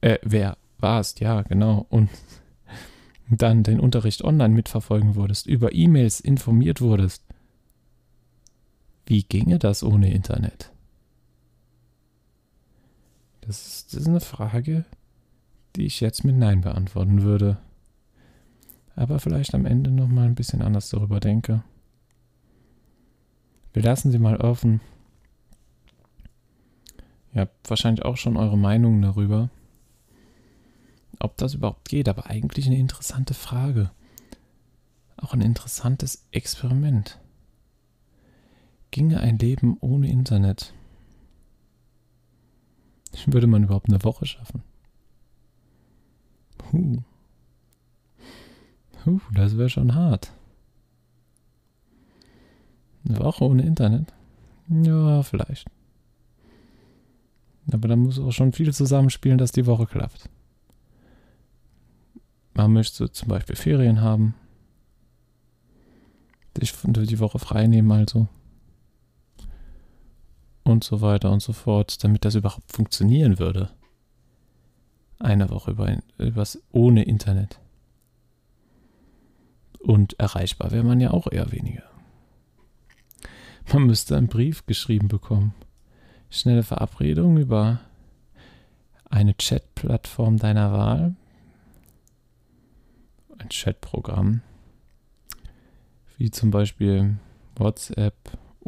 Äh, 0.00 0.18
wer 0.22 0.56
warst, 0.78 1.20
ja, 1.20 1.42
genau. 1.42 1.86
Und 1.90 2.08
dann 3.28 3.62
den 3.62 3.80
Unterricht 3.80 4.24
online 4.24 4.54
mitverfolgen 4.54 5.14
würdest, 5.14 5.46
über 5.46 5.74
E-Mails 5.74 6.20
informiert 6.20 6.80
wurdest. 6.80 7.22
Wie 9.04 9.22
ginge 9.22 9.58
das 9.58 9.82
ohne 9.82 10.12
Internet? 10.12 10.70
Das 13.48 13.66
ist, 13.66 13.94
das 13.94 14.02
ist 14.02 14.08
eine 14.08 14.20
Frage, 14.20 14.84
die 15.74 15.86
ich 15.86 16.00
jetzt 16.00 16.22
mit 16.22 16.36
Nein 16.36 16.60
beantworten 16.60 17.22
würde. 17.22 17.56
Aber 18.94 19.20
vielleicht 19.20 19.54
am 19.54 19.64
Ende 19.64 19.90
nochmal 19.90 20.26
ein 20.26 20.34
bisschen 20.34 20.60
anders 20.60 20.90
darüber 20.90 21.18
denke. 21.18 21.64
Wir 23.72 23.82
lassen 23.82 24.10
sie 24.10 24.18
mal 24.18 24.36
offen. 24.36 24.82
Ihr 27.32 27.40
habt 27.40 27.70
wahrscheinlich 27.70 28.04
auch 28.04 28.18
schon 28.18 28.36
eure 28.36 28.58
Meinungen 28.58 29.00
darüber, 29.00 29.48
ob 31.18 31.38
das 31.38 31.54
überhaupt 31.54 31.88
geht, 31.88 32.06
aber 32.10 32.26
eigentlich 32.26 32.66
eine 32.66 32.76
interessante 32.76 33.32
Frage. 33.32 33.90
Auch 35.16 35.32
ein 35.32 35.40
interessantes 35.40 36.26
Experiment. 36.32 37.18
Ginge 38.90 39.20
ein 39.20 39.38
Leben 39.38 39.78
ohne 39.80 40.10
Internet? 40.10 40.74
Würde 43.26 43.46
man 43.46 43.64
überhaupt 43.64 43.88
eine 43.88 44.02
Woche 44.04 44.26
schaffen? 44.26 44.62
Huh. 46.72 46.98
Huh, 49.04 49.20
das 49.32 49.56
wäre 49.56 49.68
schon 49.68 49.94
hart. 49.94 50.32
Eine 53.08 53.18
Woche 53.20 53.44
ohne 53.44 53.62
Internet? 53.62 54.12
Ja, 54.68 55.22
vielleicht. 55.22 55.66
Aber 57.72 57.88
da 57.88 57.96
muss 57.96 58.18
auch 58.18 58.32
schon 58.32 58.52
viel 58.52 58.72
zusammenspielen, 58.72 59.38
dass 59.38 59.52
die 59.52 59.66
Woche 59.66 59.86
klappt. 59.86 60.28
Man 62.54 62.72
möchte 62.72 63.10
zum 63.12 63.28
Beispiel 63.28 63.56
Ferien 63.56 64.00
haben. 64.00 64.34
Sich 66.58 66.74
die 66.82 67.20
Woche 67.20 67.38
frei 67.38 67.66
nehmen, 67.68 67.92
also 67.92 68.26
und 70.68 70.84
so 70.84 71.00
weiter 71.00 71.30
und 71.30 71.42
so 71.42 71.52
fort, 71.52 72.02
damit 72.04 72.24
das 72.24 72.34
überhaupt 72.34 72.72
funktionieren 72.72 73.38
würde. 73.38 73.70
Eine 75.18 75.50
Woche 75.50 75.72
über, 75.72 75.98
übers, 76.18 76.62
ohne 76.70 77.04
Internet. 77.04 77.58
Und 79.80 80.18
erreichbar 80.18 80.70
wäre 80.70 80.84
man 80.84 81.00
ja 81.00 81.10
auch 81.10 81.30
eher 81.30 81.50
weniger. 81.52 81.84
Man 83.72 83.84
müsste 83.84 84.16
einen 84.16 84.28
Brief 84.28 84.66
geschrieben 84.66 85.08
bekommen. 85.08 85.54
Schnelle 86.30 86.62
Verabredung 86.62 87.38
über 87.38 87.80
eine 89.10 89.36
Chat-Plattform 89.36 90.38
deiner 90.38 90.72
Wahl, 90.72 91.16
ein 93.38 93.48
Chatprogramm, 93.48 94.42
wie 96.16 96.30
zum 96.30 96.50
Beispiel 96.50 97.16
WhatsApp 97.56 98.14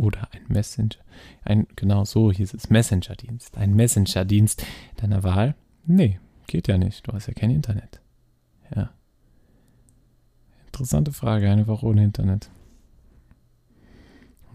oder 0.00 0.28
ein 0.32 0.42
Messenger, 0.48 0.96
ein, 1.44 1.66
genau 1.76 2.04
so 2.04 2.32
hieß 2.32 2.54
es, 2.54 2.70
Messenger-Dienst, 2.70 3.58
ein 3.58 3.74
Messenger-Dienst 3.74 4.64
deiner 4.96 5.22
Wahl? 5.22 5.54
Nee, 5.84 6.18
geht 6.46 6.68
ja 6.68 6.78
nicht, 6.78 7.06
du 7.06 7.12
hast 7.12 7.26
ja 7.26 7.34
kein 7.34 7.50
Internet. 7.50 8.00
Ja. 8.74 8.90
Interessante 10.66 11.12
Frage, 11.12 11.50
eine 11.50 11.66
Woche 11.66 11.86
ohne 11.86 12.02
Internet. 12.02 12.50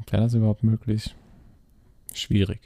Wäre 0.09 0.23
das 0.23 0.33
überhaupt 0.33 0.63
möglich? 0.63 1.15
Schwierig. 2.13 2.61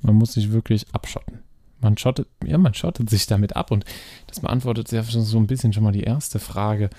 Man 0.00 0.16
muss 0.16 0.32
sich 0.32 0.50
wirklich 0.52 0.86
abschotten. 0.92 1.40
Man 1.80 1.96
schottet, 1.96 2.28
ja, 2.44 2.58
man 2.58 2.74
schottet 2.74 3.08
sich 3.10 3.26
damit 3.26 3.56
ab 3.56 3.70
und 3.70 3.84
das 4.26 4.40
beantwortet 4.40 4.92
ja 4.92 5.02
schon 5.04 5.22
so 5.22 5.38
ein 5.38 5.46
bisschen 5.46 5.72
schon 5.72 5.84
mal 5.84 5.92
die 5.92 6.02
erste 6.02 6.38
Frage. 6.38 6.90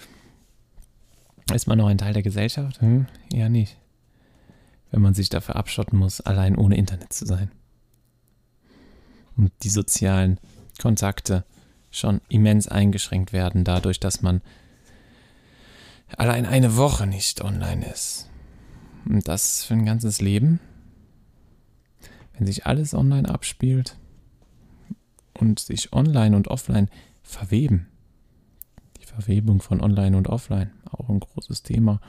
Ist 1.54 1.68
man 1.68 1.78
noch 1.78 1.88
ein 1.88 1.98
Teil 1.98 2.14
der 2.14 2.24
Gesellschaft? 2.24 2.82
Hm, 2.82 3.08
eher 3.32 3.50
nicht. 3.50 3.78
Wenn 4.94 5.02
man 5.02 5.16
sich 5.16 5.30
dafür 5.30 5.56
abschotten 5.56 5.98
muss, 5.98 6.22
allein 6.22 6.56
ohne 6.56 6.78
Internet 6.78 7.14
zu 7.14 7.26
sein. 7.26 7.50
Und 9.36 9.52
die 9.64 9.70
sozialen 9.70 10.40
Kontakte 10.80 11.46
schon 11.90 12.22
immens 12.30 12.68
eingeschränkt 12.68 13.34
werden, 13.34 13.64
dadurch, 13.64 14.00
dass 14.00 14.22
man 14.22 14.42
allein 16.16 16.46
eine 16.46 16.78
Woche 16.78 17.08
nicht 17.08 17.42
online 17.42 17.84
ist. 17.88 18.30
Und 19.06 19.28
das 19.28 19.64
für 19.64 19.74
ein 19.74 19.84
ganzes 19.84 20.22
Leben. 20.22 20.60
Wenn 22.38 22.46
sich 22.46 22.68
alles 22.68 22.94
online 22.94 23.28
abspielt 23.28 23.98
und 25.34 25.58
sich 25.60 25.92
online 25.92 26.36
und 26.36 26.50
offline 26.50 26.88
verweben. 27.24 27.88
Die 29.02 29.08
Verwebung 29.08 29.60
von 29.60 29.82
online 29.82 30.16
und 30.16 30.28
offline, 30.28 30.70
auch 30.92 31.10
ein 31.10 31.20
großes 31.20 31.64
Thema, 31.64 32.00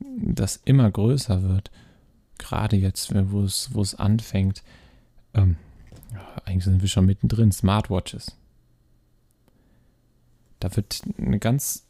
das 0.00 0.60
immer 0.64 0.90
größer 0.90 1.42
wird. 1.42 1.70
Gerade 2.38 2.76
jetzt, 2.76 3.12
wo 3.30 3.42
es, 3.42 3.74
wo 3.74 3.80
es 3.80 3.94
anfängt. 3.94 4.62
Ähm, 5.34 5.56
eigentlich 6.44 6.64
sind 6.64 6.80
wir 6.80 6.88
schon 6.88 7.06
mittendrin, 7.06 7.52
Smartwatches. 7.52 8.36
Da 10.60 10.74
wird 10.76 11.02
ein 11.18 11.38
ganz, 11.40 11.86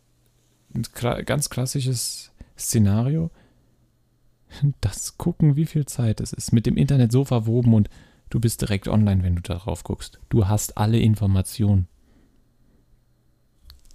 ganz 1.24 1.50
klassisches 1.50 2.32
Szenario 2.56 3.30
das 4.80 5.18
gucken, 5.18 5.56
wie 5.56 5.66
viel 5.66 5.86
Zeit 5.86 6.20
es 6.20 6.32
ist, 6.32 6.52
mit 6.52 6.66
dem 6.66 6.76
Internet 6.76 7.12
so 7.12 7.24
verwoben 7.24 7.74
und 7.74 7.88
du 8.30 8.40
bist 8.40 8.60
direkt 8.60 8.88
online, 8.88 9.22
wenn 9.22 9.36
du 9.36 9.42
darauf 9.42 9.84
guckst. 9.84 10.18
Du 10.28 10.48
hast 10.48 10.76
alle 10.76 10.98
Informationen, 10.98 11.88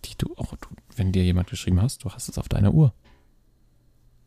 die 0.06 0.16
du 0.18 0.36
auch, 0.38 0.56
du, 0.56 0.70
wenn 0.96 1.12
dir 1.12 1.24
jemand 1.24 1.50
geschrieben 1.50 1.82
hast, 1.82 2.04
du 2.04 2.10
hast 2.10 2.30
es 2.30 2.38
auf 2.38 2.50
deiner 2.50 2.74
Uhr. 2.74 2.94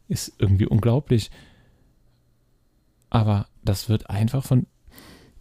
Ist 0.09 0.35
irgendwie 0.39 0.67
unglaublich. 0.67 1.31
Aber 3.11 3.49
das 3.65 3.89
wird 3.89 4.11
einfach 4.11 4.45
von, 4.45 4.67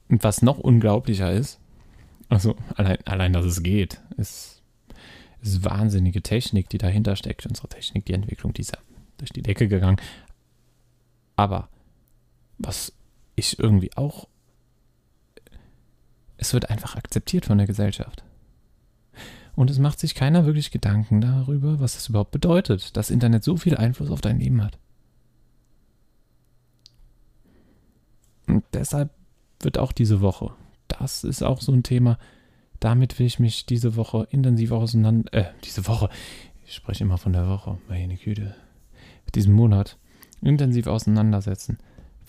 was 0.07 0.41
noch 0.41 0.57
unglaublicher 0.57 1.31
ist, 1.31 1.59
also 2.29 2.55
allein, 2.75 2.97
allein 3.05 3.33
dass 3.33 3.45
es 3.45 3.61
geht, 3.61 4.01
ist, 4.17 4.63
ist 5.41 5.63
wahnsinnige 5.63 6.21
Technik, 6.21 6.69
die 6.69 6.77
dahinter 6.77 7.15
steckt. 7.15 7.45
Unsere 7.45 7.67
Technik, 7.67 8.05
die 8.05 8.13
Entwicklung, 8.13 8.53
die 8.53 8.61
ist 8.61 8.71
ja 8.75 8.81
durch 9.17 9.31
die 9.31 9.41
Decke 9.41 9.67
gegangen. 9.67 9.97
Aber 11.35 11.69
was 12.57 12.93
ich 13.35 13.59
irgendwie 13.59 13.95
auch. 13.95 14.27
Es 16.37 16.53
wird 16.53 16.69
einfach 16.69 16.95
akzeptiert 16.95 17.45
von 17.45 17.57
der 17.57 17.67
Gesellschaft. 17.67 18.23
Und 19.55 19.69
es 19.69 19.79
macht 19.79 19.99
sich 19.99 20.15
keiner 20.15 20.45
wirklich 20.45 20.71
Gedanken 20.71 21.21
darüber, 21.21 21.79
was 21.79 21.93
das 21.93 22.09
überhaupt 22.09 22.31
bedeutet, 22.31 22.95
dass 22.97 23.09
Internet 23.09 23.43
so 23.43 23.55
viel 23.55 23.77
Einfluss 23.77 24.11
auf 24.11 24.21
dein 24.21 24.39
Leben 24.39 24.61
hat. 24.63 24.77
Und 28.47 28.63
deshalb 28.73 29.11
wird 29.61 29.77
auch 29.77 29.91
diese 29.91 30.21
Woche, 30.21 30.51
das 30.87 31.23
ist 31.23 31.41
auch 31.41 31.61
so 31.61 31.71
ein 31.71 31.83
Thema, 31.83 32.17
damit 32.79 33.17
will 33.17 33.25
ich 33.25 33.39
mich 33.39 33.65
diese 33.65 33.95
Woche 33.95 34.27
intensiv 34.29 34.71
auseinander, 34.71 35.33
äh, 35.33 35.45
diese 35.63 35.87
Woche, 35.87 36.09
ich 36.65 36.75
spreche 36.75 37.03
immer 37.03 37.17
von 37.17 37.33
der 37.33 37.47
Woche, 37.47 37.77
meine 37.87 38.17
Güte, 38.17 38.55
diesen 39.33 39.53
Monat 39.53 39.97
intensiv 40.41 40.87
auseinandersetzen. 40.87 41.79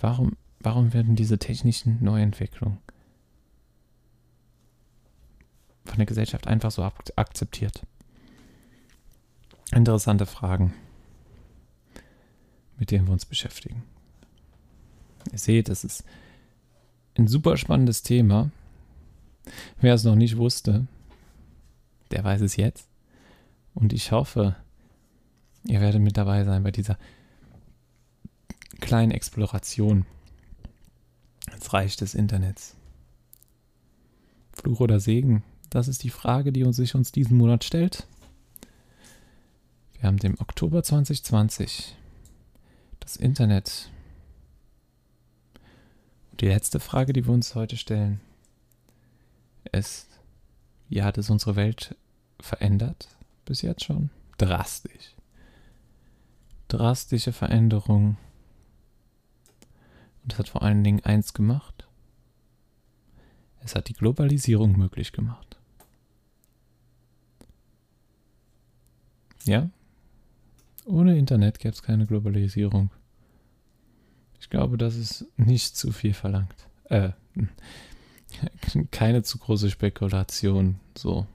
Warum, 0.01 0.37
warum 0.61 0.93
werden 0.95 1.17
diese 1.17 1.39
technischen 1.39 2.03
Neuentwicklungen 2.03 2.79
von 5.87 5.97
der 5.97 6.07
Gesellschaft 6.07 6.47
einfach 6.47 6.71
so 6.71 6.83
akzeptiert? 6.83 7.83
Interessante 9.73 10.27
Fragen, 10.27 10.75
mit 12.79 12.91
denen 12.91 13.07
wir 13.07 13.13
uns 13.13 13.25
beschäftigen. 13.25 13.83
Ihr 15.33 15.39
seht, 15.39 15.69
es 15.69 15.85
ist 15.85 16.05
ein 17.17 17.27
super 17.27 17.57
spannendes 17.57 18.03
Thema. 18.03 18.51
Wer 19.81 19.95
es 19.95 20.05
noch 20.05 20.15
nicht 20.15 20.37
wusste, 20.37 20.87
der 22.11 22.23
weiß 22.25 22.43
es 22.43 22.57
jetzt. 22.57 22.89
Und 23.75 23.93
ich 23.93 24.13
hoffe, 24.13 24.57
ihr 25.65 25.81
werdet 25.81 26.01
mit 26.01 26.17
dabei 26.17 26.45
sein 26.45 26.63
bei 26.63 26.71
dieser 26.71 26.99
kleinen 28.81 29.11
Exploration 29.11 30.07
ins 31.53 31.73
Reich 31.73 31.97
des 31.97 32.15
Internets. 32.15 32.77
Fluch 34.53 34.81
oder 34.81 35.01
Segen? 35.01 35.43
Das 35.71 35.89
ist 35.89 36.03
die 36.03 36.11
Frage, 36.11 36.53
die 36.53 36.71
sich 36.73 36.95
uns 36.95 37.13
diesen 37.13 37.37
Monat 37.37 37.65
stellt. 37.65 38.07
Wir 39.95 40.05
haben 40.05 40.19
den 40.19 40.39
Oktober 40.39 40.83
2020. 40.83 41.97
Das 43.01 43.17
Internet. 43.17 43.91
Und 46.31 46.41
die 46.41 46.49
letzte 46.49 46.81
Frage, 46.81 47.13
die 47.13 47.27
wir 47.27 47.33
uns 47.33 47.55
heute 47.55 47.77
stellen, 47.77 48.21
ist, 49.73 50.09
wie 50.89 51.03
hat 51.03 51.19
es 51.19 51.31
unsere 51.31 51.57
Welt 51.57 51.97
verändert? 52.41 53.09
Bis 53.45 53.63
jetzt 53.63 53.85
schon? 53.85 54.11
Drastisch. 54.39 55.15
Drastische 56.69 57.33
Veränderungen 57.33 58.19
und 60.27 60.33
es 60.33 60.41
hat 60.41 60.49
vor 60.49 60.63
allen 60.63 60.83
Dingen 60.83 61.05
eins 61.05 61.35
gemacht. 61.35 61.87
Es 63.61 63.77
hat 63.77 63.89
die 63.89 63.93
Globalisierung 63.93 64.77
möglich 64.77 65.13
gemacht. 65.13 65.56
Ja, 69.47 69.71
ohne 70.85 71.17
Internet 71.19 71.59
gäbe 71.59 71.73
es 71.73 71.83
keine 71.83 72.07
Globalisierung. 72.07 72.91
Ich 74.41 74.51
glaube, 74.51 74.77
das 74.77 74.97
ist 74.97 75.27
nicht 75.37 75.77
zu 75.77 75.93
viel 75.93 76.15
verlangt. 76.15 76.69
Äh, 76.85 77.11
keine 78.91 79.23
zu 79.23 79.39
große 79.39 79.71
Spekulation, 79.71 80.79
so 80.97 81.27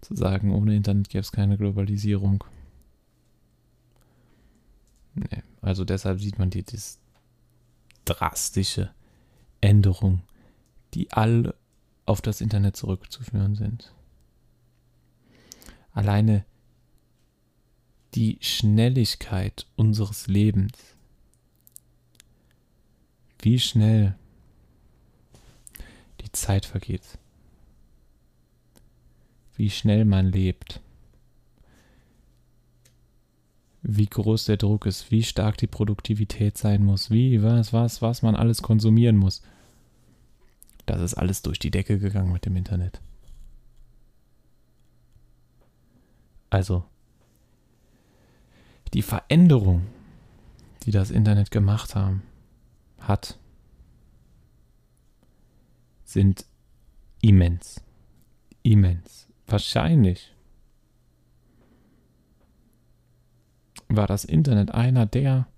zu 0.00 0.14
sagen, 0.16 0.52
ohne 0.52 0.74
Internet 0.74 1.08
gäbe 1.08 1.20
es 1.20 1.32
keine 1.32 1.56
Globalisierung. 1.56 2.44
Nee, 5.14 5.42
also 5.60 5.84
deshalb 5.84 6.20
sieht 6.20 6.38
man 6.38 6.50
die, 6.50 6.64
das, 6.64 6.98
drastische 8.04 8.90
Änderungen, 9.60 10.22
die 10.94 11.10
alle 11.12 11.54
auf 12.06 12.20
das 12.20 12.40
Internet 12.40 12.76
zurückzuführen 12.76 13.54
sind. 13.54 13.92
Alleine 15.94 16.44
die 18.14 18.38
Schnelligkeit 18.40 19.66
unseres 19.76 20.26
Lebens, 20.26 20.72
wie 23.38 23.58
schnell 23.58 24.16
die 26.20 26.32
Zeit 26.32 26.66
vergeht, 26.66 27.02
wie 29.56 29.70
schnell 29.70 30.04
man 30.04 30.26
lebt, 30.26 30.80
wie 33.82 34.06
groß 34.06 34.46
der 34.46 34.56
Druck 34.56 34.86
ist, 34.86 35.10
wie 35.10 35.22
stark 35.22 35.58
die 35.58 35.66
Produktivität 35.66 36.58
sein 36.58 36.84
muss, 36.84 37.10
wie, 37.10 37.42
was, 37.42 37.72
was, 37.72 38.02
was 38.02 38.22
man 38.22 38.34
alles 38.34 38.62
konsumieren 38.62 39.16
muss. 39.16 39.42
Das 40.86 41.00
ist 41.00 41.14
alles 41.14 41.42
durch 41.42 41.58
die 41.58 41.70
Decke 41.70 41.98
gegangen 41.98 42.32
mit 42.32 42.46
dem 42.46 42.56
Internet. 42.56 43.00
Also, 46.54 46.84
die 48.92 49.02
Veränderung, 49.02 49.88
die 50.84 50.92
das 50.92 51.10
Internet 51.10 51.50
gemacht 51.50 51.96
haben, 51.96 52.22
hat, 53.00 53.40
sind 56.04 56.46
immens. 57.20 57.82
Immens. 58.62 59.28
Wahrscheinlich 59.48 60.32
war 63.88 64.06
das 64.06 64.24
Internet 64.24 64.70
einer 64.70 65.06
der 65.06 65.48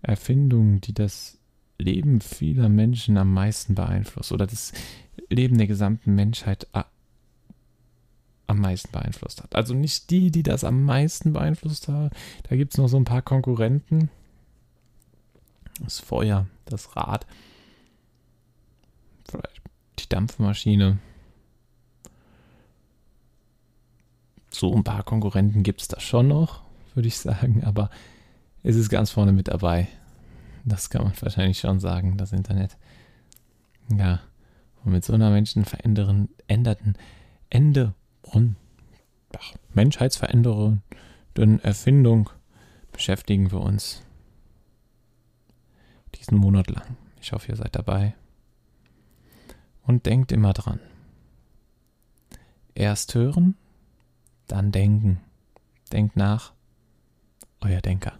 Erfindungen, 0.00 0.80
die 0.80 0.94
das 0.94 1.38
Leben 1.76 2.22
vieler 2.22 2.70
Menschen 2.70 3.18
am 3.18 3.34
meisten 3.34 3.74
beeinflusst 3.74 4.32
oder 4.32 4.46
das 4.46 4.72
Leben 5.28 5.58
der 5.58 5.66
gesamten 5.66 6.14
Menschheit 6.14 6.66
am 8.50 8.58
meisten 8.58 8.90
beeinflusst 8.90 9.42
hat. 9.42 9.54
Also 9.54 9.74
nicht 9.74 10.10
die, 10.10 10.30
die 10.32 10.42
das 10.42 10.64
am 10.64 10.84
meisten 10.84 11.32
beeinflusst 11.32 11.86
haben. 11.88 12.10
Da 12.48 12.56
gibt 12.56 12.74
es 12.74 12.78
noch 12.78 12.88
so 12.88 12.96
ein 12.96 13.04
paar 13.04 13.22
Konkurrenten. 13.22 14.10
Das 15.78 16.00
Feuer, 16.00 16.46
das 16.64 16.96
Rad, 16.96 17.26
vielleicht 19.30 19.62
die 20.00 20.08
Dampfmaschine. 20.08 20.98
So 24.50 24.74
ein 24.74 24.84
paar 24.84 25.04
Konkurrenten 25.04 25.62
gibt 25.62 25.80
es 25.80 25.88
da 25.88 26.00
schon 26.00 26.26
noch, 26.26 26.62
würde 26.94 27.06
ich 27.08 27.18
sagen, 27.18 27.62
aber 27.64 27.88
es 28.64 28.74
ist 28.74 28.90
ganz 28.90 29.12
vorne 29.12 29.32
mit 29.32 29.46
dabei. 29.46 29.86
Das 30.64 30.90
kann 30.90 31.04
man 31.04 31.12
wahrscheinlich 31.20 31.60
schon 31.60 31.78
sagen, 31.78 32.16
das 32.16 32.32
Internet. 32.32 32.76
Ja, 33.96 34.20
und 34.84 34.92
mit 34.92 35.04
so 35.04 35.12
einer 35.12 35.30
menschenverändernden, 35.30 36.28
änderten 36.48 36.96
Ende 37.48 37.94
und 38.32 38.56
ach, 39.36 39.54
menschheitsverändernden 39.74 40.82
Erfindung 41.62 42.30
beschäftigen 42.92 43.50
wir 43.50 43.60
uns 43.60 44.02
diesen 46.14 46.38
Monat 46.38 46.70
lang. 46.70 46.96
Ich 47.20 47.32
hoffe, 47.32 47.48
ihr 47.48 47.56
seid 47.56 47.74
dabei. 47.74 48.14
Und 49.82 50.06
denkt 50.06 50.32
immer 50.32 50.52
dran. 50.52 50.80
Erst 52.74 53.14
hören, 53.14 53.56
dann 54.46 54.72
denken. 54.72 55.20
Denkt 55.92 56.16
nach. 56.16 56.52
Euer 57.60 57.80
Denker. 57.80 58.12